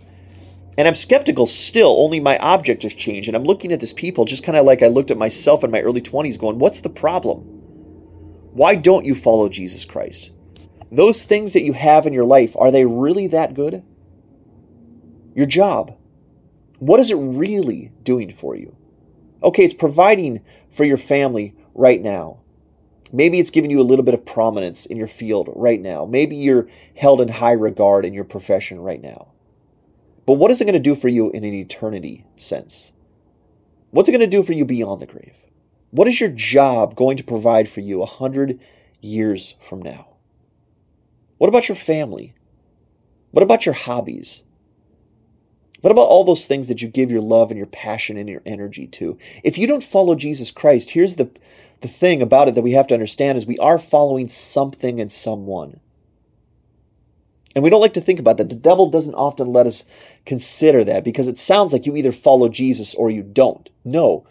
And 0.78 0.86
I'm 0.86 0.94
skeptical 0.94 1.48
still, 1.48 1.96
only 1.98 2.20
my 2.20 2.38
object 2.38 2.84
has 2.84 2.94
changed. 2.94 3.26
And 3.26 3.36
I'm 3.36 3.42
looking 3.42 3.72
at 3.72 3.80
this 3.80 3.92
people 3.92 4.26
just 4.26 4.44
kind 4.44 4.56
of 4.56 4.64
like 4.64 4.80
I 4.80 4.86
looked 4.86 5.10
at 5.10 5.18
myself 5.18 5.64
in 5.64 5.72
my 5.72 5.80
early 5.80 6.00
20s 6.00 6.38
going, 6.38 6.60
what's 6.60 6.82
the 6.82 6.88
problem? 6.88 7.59
Why 8.52 8.74
don't 8.74 9.04
you 9.04 9.14
follow 9.14 9.48
Jesus 9.48 9.84
Christ? 9.84 10.32
Those 10.90 11.22
things 11.22 11.52
that 11.52 11.62
you 11.62 11.72
have 11.72 12.06
in 12.06 12.12
your 12.12 12.24
life, 12.24 12.56
are 12.56 12.70
they 12.70 12.84
really 12.84 13.28
that 13.28 13.54
good? 13.54 13.84
Your 15.34 15.46
job, 15.46 15.96
what 16.78 16.98
is 16.98 17.10
it 17.10 17.14
really 17.14 17.92
doing 18.02 18.32
for 18.32 18.56
you? 18.56 18.76
Okay, 19.42 19.64
it's 19.64 19.74
providing 19.74 20.40
for 20.70 20.84
your 20.84 20.98
family 20.98 21.54
right 21.74 22.02
now. 22.02 22.40
Maybe 23.12 23.38
it's 23.38 23.50
giving 23.50 23.70
you 23.70 23.80
a 23.80 23.82
little 23.82 24.04
bit 24.04 24.14
of 24.14 24.26
prominence 24.26 24.86
in 24.86 24.96
your 24.96 25.08
field 25.08 25.50
right 25.54 25.80
now. 25.80 26.04
Maybe 26.04 26.36
you're 26.36 26.68
held 26.96 27.20
in 27.20 27.28
high 27.28 27.52
regard 27.52 28.04
in 28.04 28.14
your 28.14 28.24
profession 28.24 28.80
right 28.80 29.02
now. 29.02 29.28
But 30.26 30.34
what 30.34 30.50
is 30.50 30.60
it 30.60 30.64
going 30.64 30.74
to 30.74 30.78
do 30.80 30.94
for 30.94 31.08
you 31.08 31.30
in 31.30 31.44
an 31.44 31.54
eternity 31.54 32.24
sense? 32.36 32.92
What's 33.90 34.08
it 34.08 34.12
going 34.12 34.20
to 34.20 34.26
do 34.26 34.42
for 34.42 34.52
you 34.52 34.64
beyond 34.64 35.00
the 35.00 35.06
grave? 35.06 35.36
What 35.90 36.08
is 36.08 36.20
your 36.20 36.30
job 36.30 36.94
going 36.96 37.16
to 37.16 37.24
provide 37.24 37.68
for 37.68 37.80
you 37.80 38.02
a 38.02 38.06
hundred 38.06 38.60
years 39.00 39.54
from 39.60 39.82
now? 39.82 40.08
What 41.38 41.48
about 41.48 41.68
your 41.68 41.76
family? 41.76 42.34
What 43.30 43.42
about 43.42 43.66
your 43.66 43.74
hobbies? 43.74 44.44
What 45.80 45.90
about 45.90 46.08
all 46.08 46.24
those 46.24 46.46
things 46.46 46.68
that 46.68 46.82
you 46.82 46.88
give 46.88 47.10
your 47.10 47.22
love 47.22 47.50
and 47.50 47.56
your 47.56 47.66
passion 47.66 48.16
and 48.16 48.28
your 48.28 48.42
energy 48.44 48.86
to? 48.88 49.16
If 49.42 49.56
you 49.56 49.66
don't 49.66 49.82
follow 49.82 50.14
Jesus 50.14 50.50
Christ, 50.50 50.90
here's 50.90 51.16
the 51.16 51.30
the 51.80 51.88
thing 51.88 52.20
about 52.20 52.48
it 52.48 52.54
that 52.54 52.62
we 52.62 52.72
have 52.72 52.86
to 52.88 52.94
understand 52.94 53.38
is 53.38 53.46
we 53.46 53.58
are 53.58 53.78
following 53.78 54.28
something 54.28 55.00
and 55.00 55.10
someone. 55.10 55.80
And 57.54 57.64
we 57.64 57.70
don't 57.70 57.80
like 57.80 57.94
to 57.94 58.00
think 58.00 58.20
about 58.20 58.36
that. 58.36 58.48
The 58.48 58.54
devil 58.54 58.90
doesn't 58.90 59.14
often 59.14 59.52
let 59.52 59.66
us 59.66 59.84
consider 60.24 60.84
that 60.84 61.04
because 61.04 61.26
it 61.26 61.38
sounds 61.38 61.72
like 61.72 61.86
you 61.86 61.96
either 61.96 62.12
follow 62.12 62.48
Jesus 62.48 62.94
or 62.94 63.10
you 63.10 63.22
don't. 63.22 63.68
No. 63.84 64.26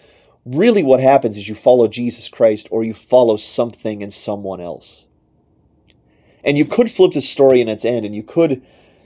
Really, 0.45 0.83
what 0.83 0.99
happens 0.99 1.37
is 1.37 1.49
you 1.49 1.55
follow 1.55 1.87
Jesus 1.87 2.29
Christ 2.29 2.67
or 2.71 2.83
you 2.83 2.93
follow 2.93 3.37
something 3.37 4.01
and 4.01 4.13
someone 4.13 4.61
else. 4.61 5.07
And 6.43 6.57
you 6.57 6.65
could 6.65 6.89
flip 6.89 7.11
the 7.13 7.21
story 7.21 7.61
in 7.61 7.67
its 7.67 7.85
end 7.85 8.05
and 8.05 8.15
you 8.15 8.23
could 8.23 8.65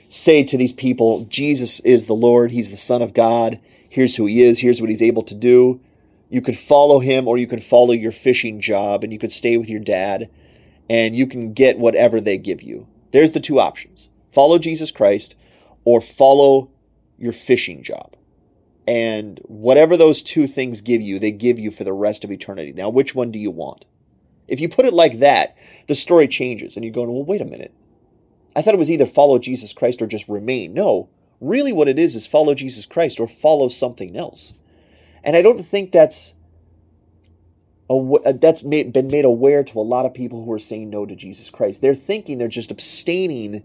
say 0.10 0.44
to 0.44 0.58
these 0.58 0.72
people, 0.72 1.26
Jesus 1.26 1.80
is 1.82 2.06
the 2.06 2.14
Lord, 2.14 2.52
He's 2.52 2.70
the 2.70 2.78
Son 2.78 3.02
of 3.02 3.14
God, 3.14 3.60
here's 3.90 4.16
who 4.16 4.28
He 4.28 4.44
is, 4.44 4.60
here's 4.60 4.80
what 4.80 4.90
He's 4.90 5.02
able 5.02 5.24
to 5.24 5.36
do. 5.36 5.82
You 6.34 6.42
could 6.42 6.58
follow 6.58 7.00
him 7.00 7.28
or 7.28 7.38
you 7.38 7.46
could 7.46 7.62
follow 7.62 7.92
your 7.92 8.12
fishing 8.12 8.60
job 8.60 9.04
and 9.04 9.14
you 9.14 9.20
could 9.20 9.32
stay 9.32 9.56
with 9.56 9.70
your 9.70 9.80
dad 9.80 10.32
and 10.90 11.16
you 11.16 11.28
can 11.28 11.54
get 11.54 11.78
whatever 11.78 12.20
they 12.20 12.40
give 12.40 12.64
you. 12.64 12.88
There's 13.12 13.34
the 13.34 13.40
two 13.40 13.60
options 13.60 14.10
follow 14.30 14.58
Jesus 14.58 14.90
Christ 14.90 15.36
or 15.86 16.02
follow 16.02 16.72
your 17.20 17.34
fishing 17.34 17.84
job. 17.84 18.13
And 18.86 19.40
whatever 19.46 19.96
those 19.96 20.22
two 20.22 20.46
things 20.46 20.82
give 20.82 21.02
you, 21.02 21.18
they 21.18 21.32
give 21.32 21.58
you 21.58 21.72
for 21.72 21.84
the 21.84 21.94
rest 21.94 22.24
of 22.24 22.32
eternity. 22.32 22.74
Now, 22.74 22.90
which 22.90 23.16
one 23.16 23.32
do 23.32 23.40
you 23.40 23.52
want? 23.52 23.86
If 24.48 24.60
you 24.60 24.68
put 24.68 24.86
it 24.86 24.94
like 24.94 25.20
that, 25.20 25.58
the 25.88 25.96
story 25.96 26.28
changes 26.28 26.76
and 26.76 26.84
you're 26.84 26.94
going, 26.94 27.12
well, 27.12 27.24
wait 27.24 27.42
a 27.42 27.46
minute. 27.46 27.74
I 28.56 28.62
thought 28.62 28.74
it 28.74 28.80
was 28.80 28.92
either 28.92 29.06
follow 29.06 29.40
Jesus 29.40 29.74
Christ 29.74 30.02
or 30.02 30.08
just 30.08 30.28
remain. 30.28 30.74
No, 30.74 31.10
really 31.40 31.72
what 31.72 31.88
it 31.88 31.98
is 31.98 32.16
is 32.16 32.28
follow 32.28 32.54
Jesus 32.54 32.86
Christ 32.86 33.20
or 33.20 33.28
follow 33.28 33.68
something 33.70 34.16
else. 34.18 34.56
And 35.24 35.36
I 35.36 35.42
don't 35.42 35.66
think 35.66 35.92
that's 35.92 36.34
that's 38.36 38.64
made, 38.64 38.92
been 38.92 39.08
made 39.08 39.26
aware 39.26 39.64
to 39.64 39.80
a 39.80 39.82
lot 39.82 40.06
of 40.06 40.14
people 40.14 40.44
who 40.44 40.52
are 40.52 40.60
saying 40.60 40.90
no 40.90 41.06
to 41.06 41.16
Jesus 41.16 41.50
Christ. 41.50 41.82
They're 41.82 41.94
thinking 41.94 42.38
they're 42.38 42.48
just 42.48 42.72
abstaining 42.72 43.64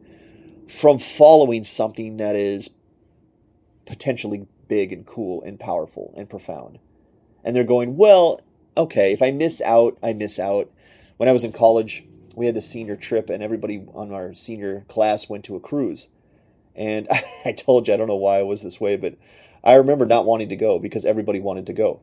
from 0.68 0.98
following 0.98 1.64
something 1.64 2.18
that 2.18 2.37
is 2.37 2.68
potentially 3.87 4.46
big 4.68 4.92
and 4.92 5.07
cool 5.07 5.42
and 5.42 5.59
powerful 5.59 6.14
and 6.16 6.28
profound. 6.28 6.78
And 7.44 7.54
they're 7.54 7.64
going, 7.64 7.96
well, 7.96 8.40
okay, 8.76 9.12
if 9.12 9.22
I 9.22 9.31
miss 9.31 9.61
out, 9.62 9.98
I 10.02 10.12
miss 10.12 10.38
out. 10.38 10.70
When 11.16 11.28
I 11.28 11.33
was 11.33 11.44
in 11.44 11.52
college, 11.52 12.04
we 12.35 12.46
had 12.46 12.54
the 12.54 12.62
senior 12.62 12.96
trip, 12.96 13.28
and 13.31 13.42
everybody 13.42 13.85
on 13.94 14.12
our 14.12 14.33
senior 14.35 14.85
class 14.88 15.28
went 15.28 15.44
to 15.46 15.57
a 15.57 15.61
cruise. 15.61 16.09
And 16.76 17.09
I 17.44 17.52
told 17.52 17.88
you, 17.88 17.94
I 17.94 17.96
don't 17.96 18.09
know 18.09 18.16
why 18.16 18.38
I 18.38 18.42
was 18.42 18.62
this 18.62 18.81
way, 18.81 18.96
but 18.96 19.16
I 19.64 19.74
remember 19.74 20.07
not 20.07 20.24
wanting 20.24 20.48
to 20.50 20.57
go 20.57 20.78
because 20.78 21.04
everybody 21.04 21.40
wanted 21.40 21.66
to 21.66 21.72
go. 21.72 22.00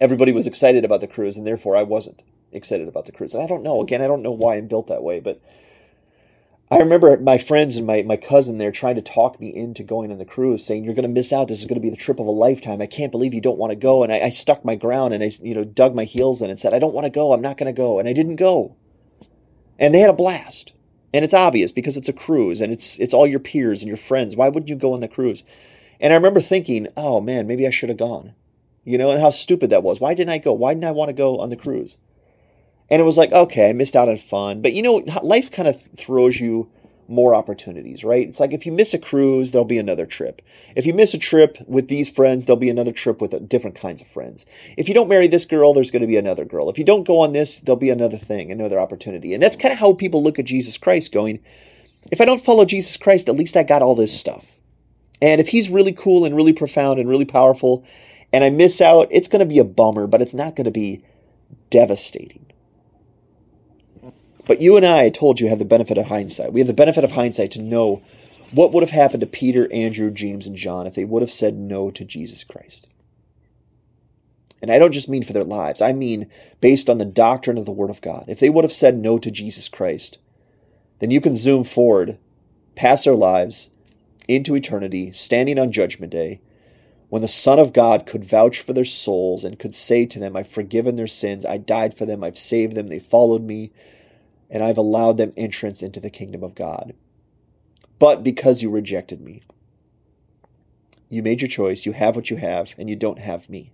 Everybody 0.00 0.32
was 0.32 0.46
excited 0.46 0.84
about 0.84 1.00
the 1.00 1.06
cruise, 1.06 1.36
and 1.36 1.46
therefore 1.46 1.76
I 1.76 1.82
wasn't 1.82 2.22
excited 2.52 2.88
about 2.88 3.06
the 3.06 3.12
cruise. 3.12 3.34
And 3.34 3.42
I 3.42 3.46
don't 3.46 3.62
know, 3.62 3.80
again, 3.80 4.02
I 4.02 4.06
don't 4.06 4.22
know 4.22 4.32
why 4.32 4.56
I'm 4.56 4.66
built 4.66 4.88
that 4.88 5.02
way, 5.02 5.20
but 5.20 5.40
I 6.72 6.78
remember 6.78 7.18
my 7.18 7.36
friends 7.36 7.76
and 7.76 7.84
my, 7.84 8.02
my 8.02 8.16
cousin 8.16 8.58
there 8.58 8.70
trying 8.70 8.94
to 8.94 9.02
talk 9.02 9.40
me 9.40 9.52
into 9.52 9.82
going 9.82 10.12
on 10.12 10.18
the 10.18 10.24
cruise, 10.24 10.64
saying, 10.64 10.84
You're 10.84 10.94
going 10.94 11.02
to 11.02 11.08
miss 11.08 11.32
out. 11.32 11.48
This 11.48 11.58
is 11.58 11.66
going 11.66 11.80
to 11.80 11.82
be 11.82 11.90
the 11.90 11.96
trip 11.96 12.20
of 12.20 12.26
a 12.26 12.30
lifetime. 12.30 12.80
I 12.80 12.86
can't 12.86 13.10
believe 13.10 13.34
you 13.34 13.40
don't 13.40 13.58
want 13.58 13.70
to 13.70 13.76
go. 13.76 14.04
And 14.04 14.12
I, 14.12 14.20
I 14.20 14.30
stuck 14.30 14.64
my 14.64 14.76
ground 14.76 15.12
and 15.12 15.22
I 15.22 15.32
you 15.42 15.52
know 15.52 15.64
dug 15.64 15.96
my 15.96 16.04
heels 16.04 16.40
in 16.40 16.48
and 16.48 16.60
said, 16.60 16.72
I 16.72 16.78
don't 16.78 16.94
want 16.94 17.06
to 17.06 17.10
go. 17.10 17.32
I'm 17.32 17.42
not 17.42 17.56
going 17.56 17.74
to 17.74 17.76
go. 17.76 17.98
And 17.98 18.08
I 18.08 18.12
didn't 18.12 18.36
go. 18.36 18.76
And 19.80 19.92
they 19.92 19.98
had 19.98 20.10
a 20.10 20.14
blast. 20.14 20.72
And 21.12 21.24
it's 21.24 21.34
obvious 21.34 21.72
because 21.72 21.96
it's 21.96 22.08
a 22.08 22.12
cruise 22.12 22.60
and 22.60 22.72
it's 22.72 22.96
it's 23.00 23.14
all 23.14 23.26
your 23.26 23.40
peers 23.40 23.82
and 23.82 23.88
your 23.88 23.96
friends. 23.96 24.36
Why 24.36 24.48
wouldn't 24.48 24.70
you 24.70 24.76
go 24.76 24.92
on 24.92 25.00
the 25.00 25.08
cruise? 25.08 25.42
And 26.00 26.12
I 26.12 26.16
remember 26.16 26.40
thinking, 26.40 26.86
oh 26.96 27.20
man, 27.20 27.48
maybe 27.48 27.66
I 27.66 27.70
should 27.70 27.88
have 27.88 27.98
gone. 27.98 28.34
You 28.84 28.96
know, 28.96 29.10
and 29.10 29.20
how 29.20 29.30
stupid 29.30 29.70
that 29.70 29.82
was. 29.82 30.00
Why 30.00 30.14
didn't 30.14 30.30
I 30.30 30.38
go? 30.38 30.52
Why 30.52 30.72
didn't 30.72 30.84
I 30.84 30.92
want 30.92 31.08
to 31.08 31.14
go 31.14 31.38
on 31.38 31.50
the 31.50 31.56
cruise? 31.56 31.98
And 32.90 33.00
it 33.00 33.04
was 33.04 33.16
like, 33.16 33.32
okay, 33.32 33.70
I 33.70 33.72
missed 33.72 33.96
out 33.96 34.08
on 34.08 34.16
fun. 34.16 34.62
But 34.62 34.72
you 34.72 34.82
know, 34.82 35.04
life 35.22 35.50
kind 35.50 35.68
of 35.68 35.80
throws 35.96 36.40
you 36.40 36.70
more 37.10 37.34
opportunities, 37.34 38.04
right? 38.04 38.28
It's 38.28 38.38
like 38.38 38.52
if 38.52 38.64
you 38.64 38.72
miss 38.72 38.94
a 38.94 38.98
cruise, 38.98 39.50
there'll 39.50 39.64
be 39.64 39.78
another 39.78 40.06
trip. 40.06 40.40
If 40.76 40.86
you 40.86 40.94
miss 40.94 41.12
a 41.12 41.18
trip 41.18 41.58
with 41.66 41.88
these 41.88 42.08
friends, 42.08 42.46
there'll 42.46 42.56
be 42.56 42.70
another 42.70 42.92
trip 42.92 43.20
with 43.20 43.34
uh, 43.34 43.40
different 43.40 43.74
kinds 43.76 44.00
of 44.00 44.06
friends. 44.06 44.46
If 44.78 44.86
you 44.88 44.94
don't 44.94 45.08
marry 45.08 45.26
this 45.26 45.44
girl, 45.44 45.74
there's 45.74 45.90
going 45.90 46.02
to 46.02 46.08
be 46.08 46.16
another 46.16 46.44
girl. 46.44 46.70
If 46.70 46.78
you 46.78 46.84
don't 46.84 47.06
go 47.06 47.18
on 47.18 47.32
this, 47.32 47.58
there'll 47.60 47.76
be 47.76 47.90
another 47.90 48.16
thing, 48.16 48.52
another 48.52 48.78
opportunity. 48.78 49.34
And 49.34 49.42
that's 49.42 49.56
kind 49.56 49.72
of 49.72 49.80
how 49.80 49.92
people 49.92 50.22
look 50.22 50.38
at 50.38 50.44
Jesus 50.44 50.78
Christ 50.78 51.12
going, 51.12 51.40
if 52.12 52.20
I 52.20 52.24
don't 52.24 52.42
follow 52.42 52.64
Jesus 52.64 52.96
Christ, 52.96 53.28
at 53.28 53.34
least 53.34 53.56
I 53.56 53.64
got 53.64 53.82
all 53.82 53.96
this 53.96 54.18
stuff. 54.18 54.56
And 55.20 55.40
if 55.40 55.48
he's 55.48 55.68
really 55.68 55.92
cool 55.92 56.24
and 56.24 56.34
really 56.34 56.52
profound 56.52 56.98
and 57.00 57.08
really 57.08 57.24
powerful, 57.24 57.84
and 58.32 58.44
I 58.44 58.50
miss 58.50 58.80
out, 58.80 59.08
it's 59.10 59.28
going 59.28 59.40
to 59.40 59.46
be 59.46 59.58
a 59.58 59.64
bummer, 59.64 60.06
but 60.06 60.22
it's 60.22 60.32
not 60.32 60.54
going 60.54 60.64
to 60.64 60.70
be 60.70 61.02
devastating. 61.70 62.49
But 64.50 64.60
you 64.60 64.76
and 64.76 64.84
I, 64.84 65.02
I 65.04 65.10
told 65.10 65.38
you, 65.38 65.48
have 65.48 65.60
the 65.60 65.64
benefit 65.64 65.96
of 65.96 66.06
hindsight. 66.06 66.52
We 66.52 66.58
have 66.58 66.66
the 66.66 66.74
benefit 66.74 67.04
of 67.04 67.12
hindsight 67.12 67.52
to 67.52 67.62
know 67.62 68.02
what 68.50 68.72
would 68.72 68.82
have 68.82 68.90
happened 68.90 69.20
to 69.20 69.26
Peter, 69.28 69.72
Andrew, 69.72 70.10
James, 70.10 70.44
and 70.44 70.56
John 70.56 70.88
if 70.88 70.96
they 70.96 71.04
would 71.04 71.22
have 71.22 71.30
said 71.30 71.54
no 71.54 71.88
to 71.92 72.04
Jesus 72.04 72.42
Christ. 72.42 72.88
And 74.60 74.72
I 74.72 74.80
don't 74.80 74.90
just 74.90 75.08
mean 75.08 75.22
for 75.22 75.32
their 75.32 75.44
lives, 75.44 75.80
I 75.80 75.92
mean 75.92 76.28
based 76.60 76.90
on 76.90 76.98
the 76.98 77.04
doctrine 77.04 77.58
of 77.58 77.64
the 77.64 77.70
Word 77.70 77.90
of 77.90 78.00
God. 78.00 78.24
If 78.26 78.40
they 78.40 78.50
would 78.50 78.64
have 78.64 78.72
said 78.72 78.96
no 78.96 79.20
to 79.20 79.30
Jesus 79.30 79.68
Christ, 79.68 80.18
then 80.98 81.12
you 81.12 81.20
can 81.20 81.32
zoom 81.32 81.62
forward 81.62 82.18
past 82.74 83.04
their 83.04 83.14
lives 83.14 83.70
into 84.26 84.56
eternity, 84.56 85.12
standing 85.12 85.60
on 85.60 85.70
Judgment 85.70 86.10
Day, 86.10 86.40
when 87.08 87.22
the 87.22 87.28
Son 87.28 87.60
of 87.60 87.72
God 87.72 88.04
could 88.04 88.24
vouch 88.24 88.58
for 88.58 88.72
their 88.72 88.84
souls 88.84 89.44
and 89.44 89.60
could 89.60 89.76
say 89.76 90.06
to 90.06 90.18
them, 90.18 90.34
I've 90.34 90.48
forgiven 90.48 90.96
their 90.96 91.06
sins, 91.06 91.46
I 91.46 91.56
died 91.56 91.94
for 91.94 92.04
them, 92.04 92.24
I've 92.24 92.36
saved 92.36 92.74
them, 92.74 92.88
they 92.88 92.98
followed 92.98 93.42
me, 93.42 93.70
and 94.50 94.62
I've 94.62 94.78
allowed 94.78 95.18
them 95.18 95.32
entrance 95.36 95.82
into 95.82 96.00
the 96.00 96.10
kingdom 96.10 96.42
of 96.42 96.54
God. 96.54 96.94
But 97.98 98.22
because 98.24 98.62
you 98.62 98.70
rejected 98.70 99.20
me, 99.20 99.42
you 101.08 101.22
made 101.22 101.42
your 101.42 101.48
choice, 101.48 101.86
you 101.86 101.92
have 101.92 102.16
what 102.16 102.30
you 102.30 102.36
have, 102.36 102.74
and 102.78 102.90
you 102.90 102.96
don't 102.96 103.18
have 103.20 103.50
me. 103.50 103.72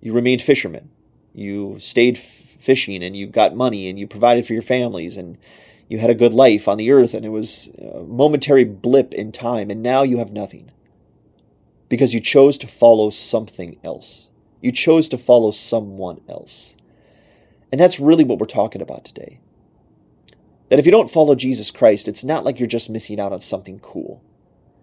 You 0.00 0.12
remained 0.12 0.42
fishermen. 0.42 0.90
You 1.34 1.78
stayed 1.78 2.16
f- 2.18 2.22
fishing 2.24 3.02
and 3.02 3.16
you 3.16 3.26
got 3.26 3.56
money 3.56 3.88
and 3.88 3.98
you 3.98 4.06
provided 4.06 4.46
for 4.46 4.52
your 4.52 4.62
families 4.62 5.16
and 5.16 5.38
You 5.88 5.98
had 5.98 6.10
a 6.10 6.14
good 6.14 6.34
life 6.34 6.68
on 6.68 6.76
the 6.78 6.92
earth 6.92 7.14
and 7.14 7.24
it 7.24 7.30
was 7.30 7.70
a 7.78 8.02
momentary 8.02 8.64
blip 8.64 9.14
in 9.14 9.32
time, 9.32 9.70
and 9.70 9.82
now 9.82 10.02
you 10.02 10.18
have 10.18 10.32
nothing 10.32 10.70
because 11.88 12.12
you 12.12 12.20
chose 12.20 12.58
to 12.58 12.66
follow 12.66 13.10
something 13.10 13.78
else. 13.82 14.30
You 14.60 14.72
chose 14.72 15.08
to 15.10 15.18
follow 15.18 15.50
someone 15.50 16.20
else. 16.28 16.76
And 17.70 17.80
that's 17.80 18.00
really 18.00 18.24
what 18.24 18.38
we're 18.38 18.46
talking 18.46 18.82
about 18.82 19.04
today. 19.04 19.40
That 20.68 20.78
if 20.78 20.86
you 20.86 20.92
don't 20.92 21.10
follow 21.10 21.34
Jesus 21.34 21.70
Christ, 21.70 22.08
it's 22.08 22.24
not 22.24 22.44
like 22.44 22.58
you're 22.58 22.66
just 22.66 22.90
missing 22.90 23.20
out 23.20 23.32
on 23.32 23.40
something 23.40 23.78
cool. 23.80 24.22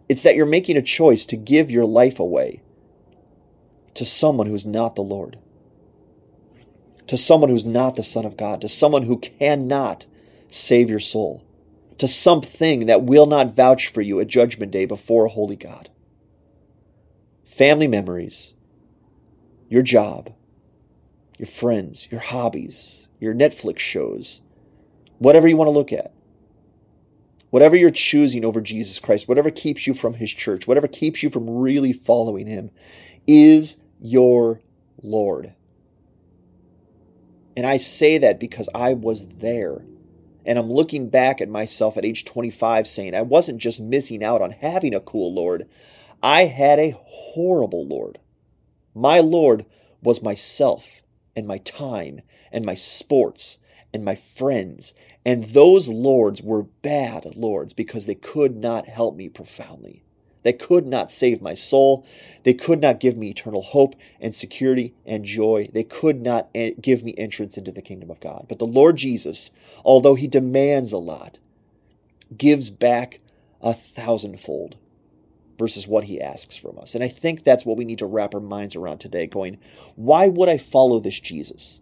It's 0.08 0.24
that 0.24 0.36
you're 0.36 0.46
making 0.46 0.78
a 0.78 0.82
choice 0.82 1.26
to 1.28 1.36
give 1.36 1.72
your 1.72 1.86
life 1.86 2.20
away 2.20 2.62
to 3.96 4.06
someone 4.06 4.48
who's 4.48 4.66
not 4.66 4.96
the 4.96 5.02
Lord, 5.02 5.40
to 7.08 7.18
someone 7.18 7.50
who's 7.50 7.66
not 7.66 7.96
the 7.96 8.04
Son 8.04 8.26
of 8.26 8.38
God, 8.38 8.62
to 8.62 8.70
someone 8.70 9.04
who 9.04 9.18
cannot 9.18 10.06
save 10.50 10.90
your 10.90 11.00
soul, 11.00 11.44
to 11.98 12.08
something 12.08 12.88
that 12.88 13.04
will 13.04 13.26
not 13.26 13.56
vouch 13.56 13.88
for 13.88 14.02
you 14.02 14.20
at 14.20 14.28
Judgment 14.28 14.72
Day 14.72 14.86
before 14.86 15.26
a 15.26 15.30
holy 15.30 15.56
God. 15.56 15.90
Family 17.46 17.88
memories, 17.88 18.54
your 19.70 19.82
job, 19.82 20.34
your 21.38 21.48
friends, 21.48 22.08
your 22.12 22.22
hobbies, 22.22 23.08
your 23.20 23.34
Netflix 23.34 23.80
shows, 23.80 24.42
whatever 25.18 25.48
you 25.48 25.58
want 25.58 25.68
to 25.68 25.72
look 25.72 25.92
at. 25.92 26.14
Whatever 27.50 27.76
you're 27.76 27.90
choosing 27.90 28.44
over 28.44 28.60
Jesus 28.60 29.00
Christ, 29.00 29.28
whatever 29.28 29.50
keeps 29.50 29.88
you 29.88 29.94
from 29.94 30.16
his 30.16 30.32
church, 30.32 30.68
whatever 30.68 30.88
keeps 30.88 31.24
you 31.24 31.30
from 31.30 31.50
really 31.50 31.94
following 31.94 32.48
him, 32.48 32.70
is 33.28 33.78
your 34.02 34.60
Lord. 35.02 35.54
And 37.56 37.66
I 37.66 37.78
say 37.78 38.18
that 38.18 38.40
because 38.40 38.68
I 38.76 38.94
was 38.94 39.28
there. 39.40 39.86
And 40.46 40.60
I'm 40.60 40.70
looking 40.70 41.10
back 41.10 41.40
at 41.42 41.50
myself 41.50 41.98
at 41.98 42.06
age 42.06 42.26
25 42.26 42.88
saying, 42.88 43.16
I 43.16 43.22
wasn't 43.22 43.60
just 43.60 43.80
missing 43.80 44.24
out 44.24 44.42
on 44.42 44.52
having 44.52 44.94
a 44.94 45.00
cool 45.00 45.34
Lord, 45.34 45.68
I 46.22 46.46
had 46.46 46.80
a 46.80 46.98
horrible 47.06 47.86
Lord. 47.88 48.20
My 48.94 49.22
Lord 49.22 49.66
was 50.02 50.22
myself 50.22 51.02
and 51.36 51.48
my 51.48 51.58
time 51.60 52.22
and 52.52 52.66
my 52.66 52.76
sports 52.76 53.58
and 53.94 54.04
my 54.04 54.16
friends. 54.16 54.94
And 55.26 55.44
those 55.46 55.90
lords 55.90 56.42
were 56.42 56.64
bad 56.64 57.36
lords 57.36 57.74
because 57.74 58.06
they 58.06 58.16
could 58.16 58.56
not 58.56 58.88
help 58.88 59.16
me 59.16 59.30
profoundly. 59.30 60.04
They 60.44 60.54
could 60.54 60.86
not 60.86 61.12
save 61.12 61.42
my 61.42 61.56
soul. 61.56 62.06
They 62.44 62.54
could 62.54 62.80
not 62.80 63.00
give 63.00 63.18
me 63.18 63.30
eternal 63.30 63.64
hope 63.64 63.96
and 64.20 64.36
security 64.36 64.94
and 65.04 65.26
joy. 65.26 65.70
They 65.74 65.84
could 65.84 66.22
not 66.22 66.50
eh, 66.54 66.74
give 66.80 67.04
me 67.04 67.16
entrance 67.18 67.58
into 67.58 67.72
the 67.72 67.82
kingdom 67.82 68.12
of 68.12 68.20
God. 68.20 68.46
But 68.48 68.60
the 68.60 68.68
Lord 68.68 68.98
Jesus, 68.98 69.50
although 69.84 70.14
he 70.14 70.28
demands 70.28 70.92
a 70.92 71.00
lot, 71.00 71.40
gives 72.38 72.70
back 72.70 73.20
a 73.60 73.74
thousandfold 73.74 74.78
versus 75.58 75.88
what 75.88 76.06
he 76.06 76.22
asks 76.22 76.58
from 76.58 76.78
us. 76.80 76.96
And 76.96 77.04
I 77.04 77.08
think 77.08 77.44
that's 77.44 77.66
what 77.66 77.78
we 77.78 77.86
need 77.86 78.00
to 78.00 78.06
wrap 78.06 78.34
our 78.34 78.42
minds 78.42 78.76
around 78.76 79.00
today 79.00 79.28
going, 79.28 79.58
why 79.96 80.28
would 80.28 80.50
I 80.50 80.58
follow 80.58 81.00
this 81.00 81.20
Jesus? 81.20 81.80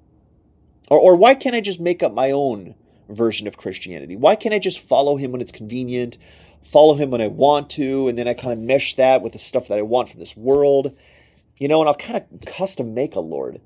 Or, 0.89 0.99
or 0.99 1.15
why 1.15 1.35
can't 1.35 1.55
I 1.55 1.61
just 1.61 1.79
make 1.79 2.03
up 2.03 2.13
my 2.13 2.31
own 2.31 2.75
version 3.09 3.47
of 3.47 3.57
Christianity? 3.57 4.15
Why 4.15 4.35
can't 4.35 4.53
I 4.53 4.59
just 4.59 4.79
follow 4.79 5.17
him 5.17 5.31
when 5.31 5.41
it's 5.41 5.51
convenient? 5.51 6.17
follow 6.63 6.95
him 6.95 7.11
when 7.11 7.21
I 7.21 7.27
want 7.27 7.69
to, 7.71 8.07
and 8.07 8.17
then 8.17 8.27
I 8.27 8.33
kind 8.33 8.53
of 8.53 8.59
mesh 8.59 8.95
that 8.95 9.21
with 9.21 9.33
the 9.33 9.39
stuff 9.39 9.67
that 9.67 9.77
I 9.77 9.83
want 9.83 10.09
from 10.09 10.19
this 10.19 10.35
world, 10.35 10.95
you 11.57 11.67
know, 11.67 11.81
and 11.81 11.87
I'll 11.87 11.95
kind 11.95 12.17
of 12.17 12.41
custom 12.45 12.93
make 12.93 13.15
a 13.15 13.19
Lord. 13.19 13.61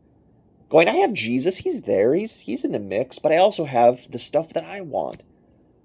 Going, 0.70 0.89
I 0.89 0.96
have 0.98 1.13
Jesus, 1.13 1.58
he's 1.58 1.82
there, 1.82 2.13
he's 2.13 2.39
he's 2.39 2.65
in 2.65 2.74
the 2.74 2.80
mix, 2.80 3.20
but 3.20 3.32
I 3.32 3.38
also 3.38 3.65
have 3.65 4.12
the 4.12 4.20
stuff 4.20 4.54
that 4.54 4.65
I 4.65 4.82
want. 4.82 5.24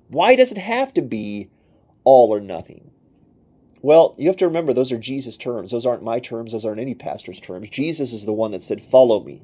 Why 0.09 0.35
does 0.35 0.51
it 0.51 0.59
have 0.59 0.93
to 0.95 1.03
be 1.03 1.51
all 2.03 2.35
or 2.35 2.41
nothing? 2.41 2.91
Well, 3.83 4.15
you 4.17 4.29
have 4.29 4.37
to 4.37 4.47
remember 4.47 4.73
those 4.73 4.93
are 4.93 4.99
Jesus' 4.99 5.37
terms. 5.37 5.73
Those 5.73 5.85
aren't 5.85 6.05
my 6.05 6.21
terms, 6.21 6.53
those 6.53 6.65
aren't 6.65 6.81
any 6.81 6.95
pastor's 6.95 7.41
terms. 7.41 7.69
Jesus 7.69 8.13
is 8.13 8.25
the 8.25 8.33
one 8.33 8.53
that 8.53 8.63
said, 8.63 8.81
Follow 8.81 9.23
me. 9.23 9.43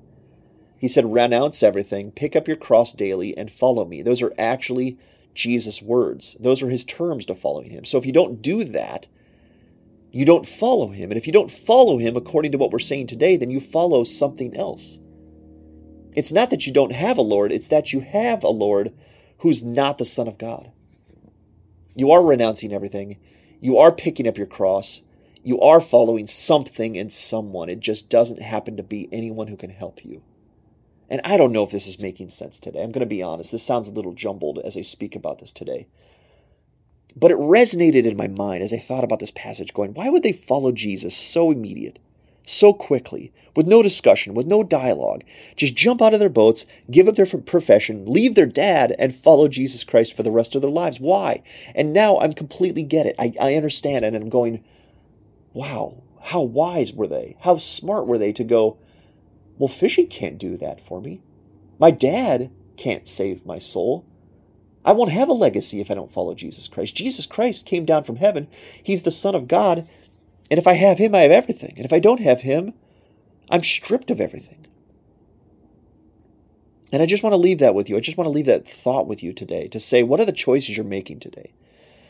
He 0.78 0.86
said, 0.86 1.12
Renounce 1.12 1.62
everything, 1.62 2.12
pick 2.12 2.36
up 2.36 2.46
your 2.46 2.56
cross 2.56 2.92
daily, 2.92 3.36
and 3.36 3.50
follow 3.50 3.84
me. 3.84 4.00
Those 4.00 4.22
are 4.22 4.32
actually 4.38 4.96
Jesus' 5.34 5.82
words. 5.82 6.36
Those 6.38 6.62
are 6.62 6.70
his 6.70 6.84
terms 6.84 7.26
to 7.26 7.34
following 7.34 7.70
him. 7.70 7.84
So 7.84 7.98
if 7.98 8.06
you 8.06 8.12
don't 8.12 8.40
do 8.40 8.62
that, 8.62 9.08
you 10.12 10.24
don't 10.24 10.46
follow 10.46 10.88
him. 10.88 11.10
And 11.10 11.18
if 11.18 11.26
you 11.26 11.32
don't 11.32 11.50
follow 11.50 11.98
him 11.98 12.16
according 12.16 12.52
to 12.52 12.58
what 12.58 12.70
we're 12.70 12.78
saying 12.78 13.08
today, 13.08 13.36
then 13.36 13.50
you 13.50 13.60
follow 13.60 14.04
something 14.04 14.56
else. 14.56 15.00
It's 16.14 16.32
not 16.32 16.50
that 16.50 16.66
you 16.66 16.72
don't 16.72 16.92
have 16.92 17.18
a 17.18 17.22
Lord, 17.22 17.50
it's 17.50 17.68
that 17.68 17.92
you 17.92 18.00
have 18.00 18.44
a 18.44 18.48
Lord 18.48 18.92
who's 19.38 19.64
not 19.64 19.98
the 19.98 20.06
Son 20.06 20.28
of 20.28 20.38
God. 20.38 20.70
You 21.94 22.12
are 22.12 22.24
renouncing 22.24 22.72
everything. 22.72 23.18
You 23.60 23.76
are 23.78 23.92
picking 23.92 24.28
up 24.28 24.38
your 24.38 24.46
cross. 24.46 25.02
You 25.42 25.60
are 25.60 25.80
following 25.80 26.26
something 26.26 26.96
and 26.96 27.12
someone. 27.12 27.68
It 27.68 27.80
just 27.80 28.08
doesn't 28.08 28.42
happen 28.42 28.76
to 28.76 28.82
be 28.82 29.08
anyone 29.12 29.48
who 29.48 29.56
can 29.56 29.70
help 29.70 30.04
you. 30.04 30.22
And 31.10 31.20
I 31.24 31.36
don't 31.36 31.52
know 31.52 31.62
if 31.62 31.70
this 31.70 31.86
is 31.86 31.98
making 31.98 32.28
sense 32.28 32.60
today. 32.60 32.82
I'm 32.82 32.92
going 32.92 33.00
to 33.00 33.06
be 33.06 33.22
honest. 33.22 33.50
This 33.50 33.62
sounds 33.62 33.88
a 33.88 33.92
little 33.92 34.12
jumbled 34.12 34.58
as 34.64 34.76
I 34.76 34.82
speak 34.82 35.16
about 35.16 35.38
this 35.38 35.52
today. 35.52 35.88
But 37.16 37.30
it 37.30 37.38
resonated 37.38 38.04
in 38.04 38.16
my 38.16 38.28
mind 38.28 38.62
as 38.62 38.72
I 38.72 38.78
thought 38.78 39.04
about 39.04 39.18
this 39.18 39.30
passage, 39.30 39.72
going, 39.72 39.94
why 39.94 40.10
would 40.10 40.22
they 40.22 40.32
follow 40.32 40.70
Jesus 40.70 41.16
so 41.16 41.50
immediate, 41.50 41.98
so 42.48 42.72
quickly, 42.72 43.32
with 43.54 43.66
no 43.66 43.82
discussion, 43.82 44.34
with 44.34 44.46
no 44.46 44.62
dialogue? 44.62 45.24
Just 45.56 45.74
jump 45.74 46.00
out 46.00 46.14
of 46.14 46.20
their 46.20 46.28
boats, 46.28 46.66
give 46.90 47.08
up 47.08 47.16
their 47.16 47.26
profession, 47.26 48.06
leave 48.06 48.34
their 48.34 48.46
dad, 48.46 48.94
and 48.98 49.14
follow 49.14 49.48
Jesus 49.48 49.84
Christ 49.84 50.16
for 50.16 50.22
the 50.22 50.30
rest 50.30 50.54
of 50.54 50.62
their 50.62 50.70
lives. 50.70 51.00
Why? 51.00 51.42
And 51.74 51.92
now 51.92 52.18
I'm 52.18 52.32
completely 52.32 52.82
get 52.82 53.06
it. 53.06 53.14
I, 53.18 53.34
I 53.40 53.54
understand. 53.54 54.04
And 54.04 54.16
I'm 54.16 54.28
going, 54.28 54.64
wow, 55.52 56.02
how 56.22 56.42
wise 56.42 56.92
were 56.92 57.06
they? 57.06 57.36
How 57.40 57.58
smart 57.58 58.06
were 58.06 58.18
they 58.18 58.32
to 58.32 58.44
go, 58.44 58.78
well, 59.58 59.68
fishing 59.68 60.06
can't 60.06 60.38
do 60.38 60.56
that 60.56 60.80
for 60.80 61.00
me. 61.00 61.20
My 61.78 61.90
dad 61.90 62.50
can't 62.76 63.08
save 63.08 63.44
my 63.44 63.58
soul. 63.58 64.04
I 64.84 64.92
won't 64.92 65.10
have 65.10 65.28
a 65.28 65.34
legacy 65.34 65.80
if 65.80 65.90
I 65.90 65.94
don't 65.94 66.10
follow 66.10 66.34
Jesus 66.34 66.68
Christ. 66.68 66.94
Jesus 66.94 67.26
Christ 67.26 67.66
came 67.66 67.84
down 67.84 68.04
from 68.04 68.16
heaven. 68.16 68.48
He's 68.82 69.02
the 69.02 69.10
Son 69.10 69.34
of 69.34 69.48
God. 69.48 69.88
And 70.50 70.58
if 70.58 70.66
I 70.66 70.74
have 70.74 70.98
him, 70.98 71.14
I 71.14 71.20
have 71.20 71.30
everything. 71.30 71.74
And 71.76 71.84
if 71.84 71.92
I 71.92 71.98
don't 71.98 72.20
have 72.20 72.42
him, 72.42 72.72
I'm 73.50 73.62
stripped 73.62 74.10
of 74.10 74.20
everything. 74.20 74.66
And 76.92 77.02
I 77.02 77.06
just 77.06 77.22
want 77.22 77.34
to 77.34 77.38
leave 77.38 77.58
that 77.58 77.74
with 77.74 77.90
you. 77.90 77.96
I 77.96 78.00
just 78.00 78.16
want 78.16 78.26
to 78.26 78.32
leave 78.32 78.46
that 78.46 78.66
thought 78.66 79.06
with 79.06 79.22
you 79.22 79.32
today 79.32 79.68
to 79.68 79.80
say, 79.80 80.02
what 80.02 80.20
are 80.20 80.24
the 80.24 80.32
choices 80.32 80.76
you're 80.76 80.86
making 80.86 81.20
today? 81.20 81.52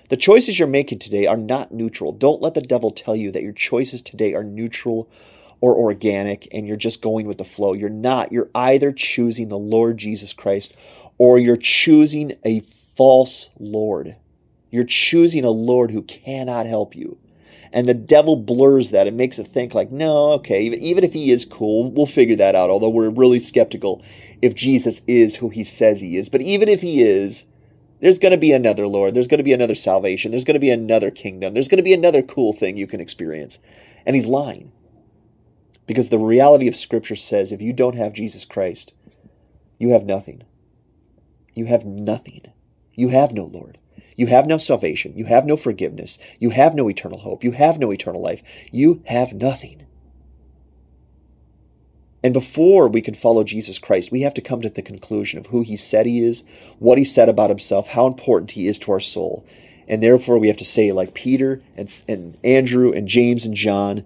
The 0.08 0.16
choices 0.16 0.58
you're 0.58 0.68
making 0.68 1.00
today 1.00 1.26
are 1.26 1.36
not 1.36 1.72
neutral. 1.72 2.12
Don't 2.12 2.40
let 2.40 2.54
the 2.54 2.60
devil 2.60 2.90
tell 2.90 3.16
you 3.16 3.30
that 3.32 3.42
your 3.42 3.52
choices 3.52 4.02
today 4.02 4.34
are 4.34 4.44
neutral 4.44 5.10
or 5.60 5.76
organic 5.76 6.46
and 6.52 6.66
you're 6.66 6.76
just 6.76 7.02
going 7.02 7.26
with 7.26 7.38
the 7.38 7.44
flow. 7.44 7.72
You're 7.72 7.90
not. 7.90 8.32
You're 8.32 8.50
either 8.54 8.92
choosing 8.92 9.48
the 9.48 9.58
Lord 9.58 9.98
Jesus 9.98 10.32
Christ 10.32 10.74
or 11.18 11.38
you're 11.38 11.56
choosing 11.56 12.32
a 12.44 12.60
false 12.60 13.50
Lord. 13.58 14.16
You're 14.70 14.84
choosing 14.84 15.44
a 15.44 15.50
Lord 15.50 15.90
who 15.90 16.02
cannot 16.02 16.66
help 16.66 16.94
you. 16.94 17.18
And 17.72 17.88
the 17.88 17.94
devil 17.94 18.36
blurs 18.36 18.90
that 18.90 19.06
and 19.06 19.16
makes 19.16 19.38
it 19.38 19.46
think 19.46 19.74
like, 19.74 19.90
no, 19.90 20.30
okay, 20.32 20.62
even 20.62 21.04
if 21.04 21.12
he 21.12 21.30
is 21.30 21.44
cool, 21.44 21.90
we'll 21.90 22.06
figure 22.06 22.36
that 22.36 22.54
out. 22.54 22.70
Although 22.70 22.88
we're 22.88 23.10
really 23.10 23.40
skeptical 23.40 24.02
if 24.40 24.54
Jesus 24.54 25.02
is 25.06 25.36
who 25.36 25.50
he 25.50 25.64
says 25.64 26.00
he 26.00 26.16
is. 26.16 26.28
But 26.28 26.40
even 26.40 26.68
if 26.68 26.80
he 26.80 27.02
is, 27.02 27.44
there's 28.00 28.18
going 28.18 28.32
to 28.32 28.38
be 28.38 28.52
another 28.52 28.86
Lord. 28.86 29.14
There's 29.14 29.28
going 29.28 29.38
to 29.38 29.44
be 29.44 29.52
another 29.52 29.74
salvation. 29.74 30.30
There's 30.30 30.44
going 30.44 30.54
to 30.54 30.60
be 30.60 30.70
another 30.70 31.10
kingdom. 31.10 31.54
There's 31.54 31.68
going 31.68 31.78
to 31.78 31.82
be 31.82 31.94
another 31.94 32.22
cool 32.22 32.52
thing 32.52 32.76
you 32.76 32.86
can 32.86 33.00
experience. 33.00 33.58
And 34.06 34.14
he's 34.14 34.26
lying. 34.26 34.72
Because 35.86 36.10
the 36.10 36.18
reality 36.18 36.68
of 36.68 36.76
Scripture 36.76 37.16
says 37.16 37.50
if 37.50 37.62
you 37.62 37.72
don't 37.72 37.96
have 37.96 38.12
Jesus 38.12 38.44
Christ, 38.44 38.92
you 39.78 39.90
have 39.90 40.04
nothing. 40.04 40.42
You 41.54 41.66
have 41.66 41.84
nothing. 41.84 42.42
You 42.94 43.08
have 43.08 43.32
no 43.32 43.44
Lord. 43.44 43.77
You 44.18 44.26
have 44.26 44.48
no 44.48 44.58
salvation. 44.58 45.16
You 45.16 45.26
have 45.26 45.46
no 45.46 45.56
forgiveness. 45.56 46.18
You 46.40 46.50
have 46.50 46.74
no 46.74 46.90
eternal 46.90 47.20
hope. 47.20 47.44
You 47.44 47.52
have 47.52 47.78
no 47.78 47.92
eternal 47.92 48.20
life. 48.20 48.42
You 48.72 49.00
have 49.06 49.32
nothing. 49.32 49.86
And 52.24 52.34
before 52.34 52.88
we 52.88 53.00
can 53.00 53.14
follow 53.14 53.44
Jesus 53.44 53.78
Christ, 53.78 54.10
we 54.10 54.22
have 54.22 54.34
to 54.34 54.42
come 54.42 54.60
to 54.60 54.68
the 54.68 54.82
conclusion 54.82 55.38
of 55.38 55.46
who 55.46 55.62
he 55.62 55.76
said 55.76 56.04
he 56.04 56.18
is, 56.18 56.42
what 56.80 56.98
he 56.98 57.04
said 57.04 57.28
about 57.28 57.48
himself, 57.48 57.86
how 57.86 58.08
important 58.08 58.50
he 58.50 58.66
is 58.66 58.80
to 58.80 58.90
our 58.90 58.98
soul. 58.98 59.46
And 59.86 60.02
therefore, 60.02 60.40
we 60.40 60.48
have 60.48 60.56
to 60.56 60.64
say, 60.64 60.90
like 60.90 61.14
Peter 61.14 61.62
and, 61.76 62.02
and 62.08 62.36
Andrew 62.42 62.92
and 62.92 63.06
James 63.06 63.46
and 63.46 63.54
John, 63.54 64.04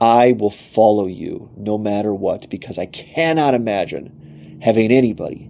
I 0.00 0.32
will 0.32 0.50
follow 0.50 1.06
you 1.06 1.52
no 1.56 1.78
matter 1.78 2.12
what, 2.12 2.50
because 2.50 2.78
I 2.78 2.86
cannot 2.86 3.54
imagine 3.54 4.58
having 4.60 4.90
anybody 4.90 5.48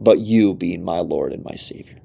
but 0.00 0.18
you 0.18 0.52
being 0.52 0.82
my 0.82 0.98
Lord 0.98 1.32
and 1.32 1.44
my 1.44 1.54
Savior. 1.54 2.01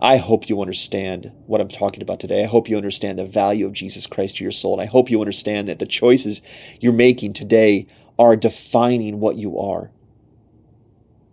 I 0.00 0.18
hope 0.18 0.48
you 0.48 0.60
understand 0.62 1.32
what 1.46 1.60
I'm 1.60 1.68
talking 1.68 2.02
about 2.02 2.20
today. 2.20 2.44
I 2.44 2.46
hope 2.46 2.68
you 2.68 2.76
understand 2.76 3.18
the 3.18 3.26
value 3.26 3.66
of 3.66 3.72
Jesus 3.72 4.06
Christ 4.06 4.36
to 4.36 4.44
your 4.44 4.52
soul. 4.52 4.74
And 4.74 4.82
I 4.82 4.86
hope 4.86 5.10
you 5.10 5.20
understand 5.20 5.66
that 5.68 5.80
the 5.80 5.86
choices 5.86 6.40
you're 6.80 6.92
making 6.92 7.32
today 7.32 7.86
are 8.18 8.36
defining 8.36 9.18
what 9.18 9.36
you 9.36 9.58
are. 9.58 9.90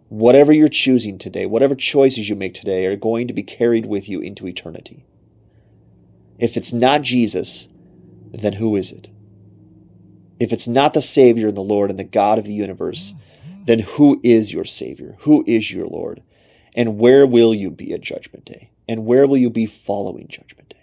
whatever 0.10 0.54
you're 0.54 0.70
choosing 0.70 1.18
today, 1.18 1.46
whatever 1.46 1.76
choices 1.76 2.30
you 2.30 2.36
make 2.36 2.54
today, 2.54 2.86
are 2.86 2.96
going 2.96 3.28
to 3.28 3.34
be 3.34 3.44
carried 3.44 3.86
with 3.86 4.08
you 4.08 4.22
into 4.22 4.48
eternity. 4.48 5.06
If 6.38 6.58
it's 6.58 6.74
not 6.74 7.02
Jesus, 7.02 7.68
then 8.32 8.54
who 8.54 8.76
is 8.76 8.92
it? 8.92 9.10
If 10.40 10.52
it's 10.52 10.68
not 10.68 10.94
the 10.94 11.02
Savior 11.02 11.48
and 11.48 11.58
the 11.58 11.62
Lord 11.62 11.90
and 11.90 12.00
the 12.00 12.04
God 12.04 12.38
of 12.38 12.46
the 12.46 12.54
universe, 12.54 13.14
then 13.66 13.80
who 13.80 14.20
is 14.24 14.54
your 14.54 14.66
Savior? 14.66 15.16
Who 15.22 15.44
is 15.48 15.72
your 15.72 15.88
Lord? 15.88 16.22
And 16.76 17.00
where 17.00 17.26
will 17.26 17.56
you 17.56 17.72
be 17.72 17.94
at 17.94 18.02
Judgment 18.02 18.46
Day? 18.46 18.72
And 18.88 19.06
where 19.06 19.26
will 19.26 19.38
you 19.38 19.50
be 19.50 19.66
following 19.66 20.28
Judgment 20.28 20.70
Day? 20.70 20.76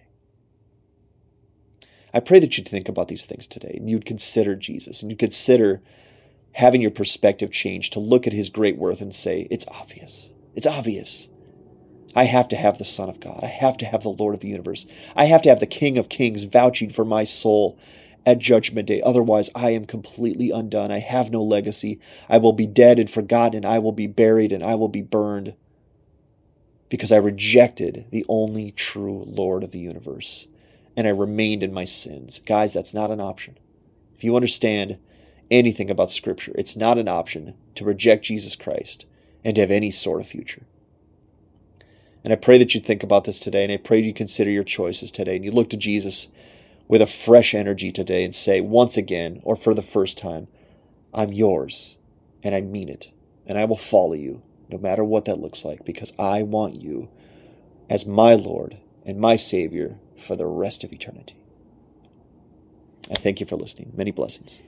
I 2.15 2.21
pray 2.21 2.41
that 2.41 2.57
you'd 2.57 2.69
think 2.69 2.89
about 2.89 3.09
these 3.09 3.27
things 3.27 3.47
today 3.47 3.75
and 3.77 3.89
you'd 3.89 4.07
consider 4.07 4.57
Jesus 4.57 5.03
and 5.03 5.11
you'd 5.11 5.19
consider 5.19 5.83
having 6.53 6.83
your 6.83 6.91
perspective 6.91 7.51
change 7.51 7.91
to 7.91 8.01
look 8.01 8.27
at 8.27 8.33
his 8.33 8.51
great 8.51 8.77
worth 8.77 9.01
and 9.01 9.15
say, 9.15 9.47
it's 9.51 9.67
obvious. 9.69 10.31
It's 10.55 10.67
obvious. 10.67 11.29
I 12.15 12.25
have 12.25 12.49
to 12.49 12.57
have 12.57 12.79
the 12.79 12.85
Son 12.85 13.09
of 13.09 13.21
God. 13.21 13.41
I 13.43 13.47
have 13.47 13.79
to 13.79 13.87
have 13.87 14.03
the 14.03 14.11
Lord 14.11 14.35
of 14.35 14.41
the 14.41 14.49
universe. 14.49 14.87
I 15.17 15.27
have 15.27 15.41
to 15.43 15.49
have 15.49 15.61
the 15.61 15.67
King 15.67 15.97
of 15.97 16.11
Kings 16.11 16.43
vouching 16.43 16.91
for 16.91 17.05
my 17.05 17.25
soul 17.25 17.79
at 18.27 18.39
Judgment 18.39 18.89
Day. 18.89 19.01
Otherwise, 19.01 19.49
I 19.55 19.71
am 19.71 19.87
completely 19.87 20.51
undone. 20.51 20.91
I 20.91 20.99
have 20.99 21.31
no 21.31 21.43
legacy. 21.43 22.01
I 22.29 22.39
will 22.39 22.53
be 22.53 22.67
dead 22.67 22.99
and 22.99 23.11
forgotten, 23.11 23.57
and 23.57 23.67
I 23.67 23.79
will 23.79 23.93
be 23.93 24.07
buried, 24.07 24.53
and 24.53 24.63
I 24.63 24.75
will 24.75 24.89
be 24.89 25.01
burned 25.01 25.55
because 26.93 27.11
I 27.11 27.17
rejected 27.17 28.05
the 28.11 28.27
only 28.29 28.71
true 28.71 29.25
Lord 29.27 29.65
of 29.65 29.71
the 29.71 29.79
universe 29.79 30.47
and 30.95 31.07
I 31.07 31.11
remained 31.11 31.63
in 31.63 31.73
my 31.73 31.85
sins. 31.85 32.39
Guys, 32.45 32.75
that's 32.75 32.93
not 32.93 33.11
an 33.11 33.19
option. 33.19 33.59
If 34.15 34.23
you 34.23 34.37
understand 34.37 34.99
anything 35.51 35.89
about 35.89 36.11
Scripture, 36.11 36.53
it's 36.55 36.77
not 36.77 36.99
an 36.99 37.09
option 37.09 37.55
to 37.77 37.87
reject 37.87 38.27
Jesus 38.27 38.57
Christ 38.57 39.07
and 39.43 39.55
to 39.55 39.63
have 39.63 39.71
any 39.71 39.91
sort 39.91 40.21
of 40.21 40.27
future. 40.27 40.67
And 42.25 42.31
I 42.31 42.37
pray 42.37 42.59
that 42.59 42.75
you 42.75 42.81
think 42.83 43.03
about 43.03 43.25
this 43.25 43.41
today, 43.41 43.65
and 43.65 43.73
I 43.73 43.79
pray 43.79 43.99
you 44.01 44.13
consider 44.13 44.51
your 44.51 44.63
choices 44.63 45.11
today, 45.11 45.37
and 45.37 45.47
you 45.47 45.51
look 45.51 45.71
to 45.71 45.79
Jesus 45.79 46.29
with 46.89 47.01
a 47.01 47.07
fresh 47.07 47.55
energy 47.55 47.91
today 47.91 48.23
and 48.23 48.35
say, 48.35 48.61
once 48.61 48.99
again, 48.99 49.41
or 49.45 49.57
for 49.57 49.73
the 49.73 49.81
first 49.81 50.19
time, 50.19 50.47
I'm 51.15 51.33
yours, 51.33 51.97
and 52.43 52.55
I 52.55 52.61
mean 52.61 52.91
it, 52.91 53.13
and 53.47 53.57
I 53.57 53.65
will 53.65 53.79
follow 53.79 54.13
you, 54.13 54.43
no 54.73 54.79
matter 54.79 55.05
what 55.05 55.27
that 55.27 55.39
looks 55.39 55.65
like, 55.65 55.85
because 55.85 56.13
I 56.19 56.43
want 56.43 56.81
you 56.81 57.11
as 57.91 58.07
my 58.07 58.35
Lord 58.35 58.79
and 59.05 59.21
my 59.21 59.37
Savior 59.37 59.99
for 60.17 60.35
the 60.35 60.47
rest 60.47 60.83
of 60.83 60.93
eternity. 60.93 61.37
I 63.11 63.15
thank 63.15 63.41
you 63.41 63.47
for 63.47 63.57
listening. 63.57 63.93
Many 63.95 64.11
blessings. 64.11 64.63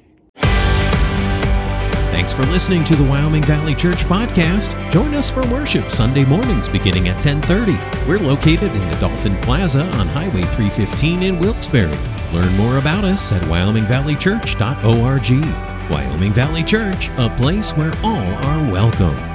Thanks 2.10 2.32
for 2.32 2.44
listening 2.44 2.84
to 2.84 2.94
the 2.94 3.04
Wyoming 3.04 3.42
Valley 3.42 3.74
Church 3.74 4.04
podcast. 4.04 4.90
Join 4.90 5.12
us 5.14 5.30
for 5.30 5.42
worship 5.48 5.90
Sunday 5.90 6.24
mornings 6.24 6.68
beginning 6.68 7.08
at 7.08 7.20
10:30. 7.22 7.76
We're 8.06 8.20
located 8.20 8.72
in 8.72 8.88
the 8.88 8.96
Dolphin 9.00 9.36
Plaza 9.40 9.84
on 9.98 10.06
Highway 10.08 10.42
315 10.42 11.22
in 11.22 11.40
Wilkes-Barre. 11.40 11.98
Learn 12.32 12.56
more 12.56 12.78
about 12.78 13.04
us 13.04 13.32
at 13.32 13.42
wyomingvalleychurch.org. 13.42 15.90
Wyoming 15.90 16.32
Valley 16.32 16.62
Church, 16.62 17.10
a 17.18 17.28
place 17.36 17.76
where 17.76 17.92
all 18.02 18.34
are 18.46 18.72
welcome. 18.72 19.33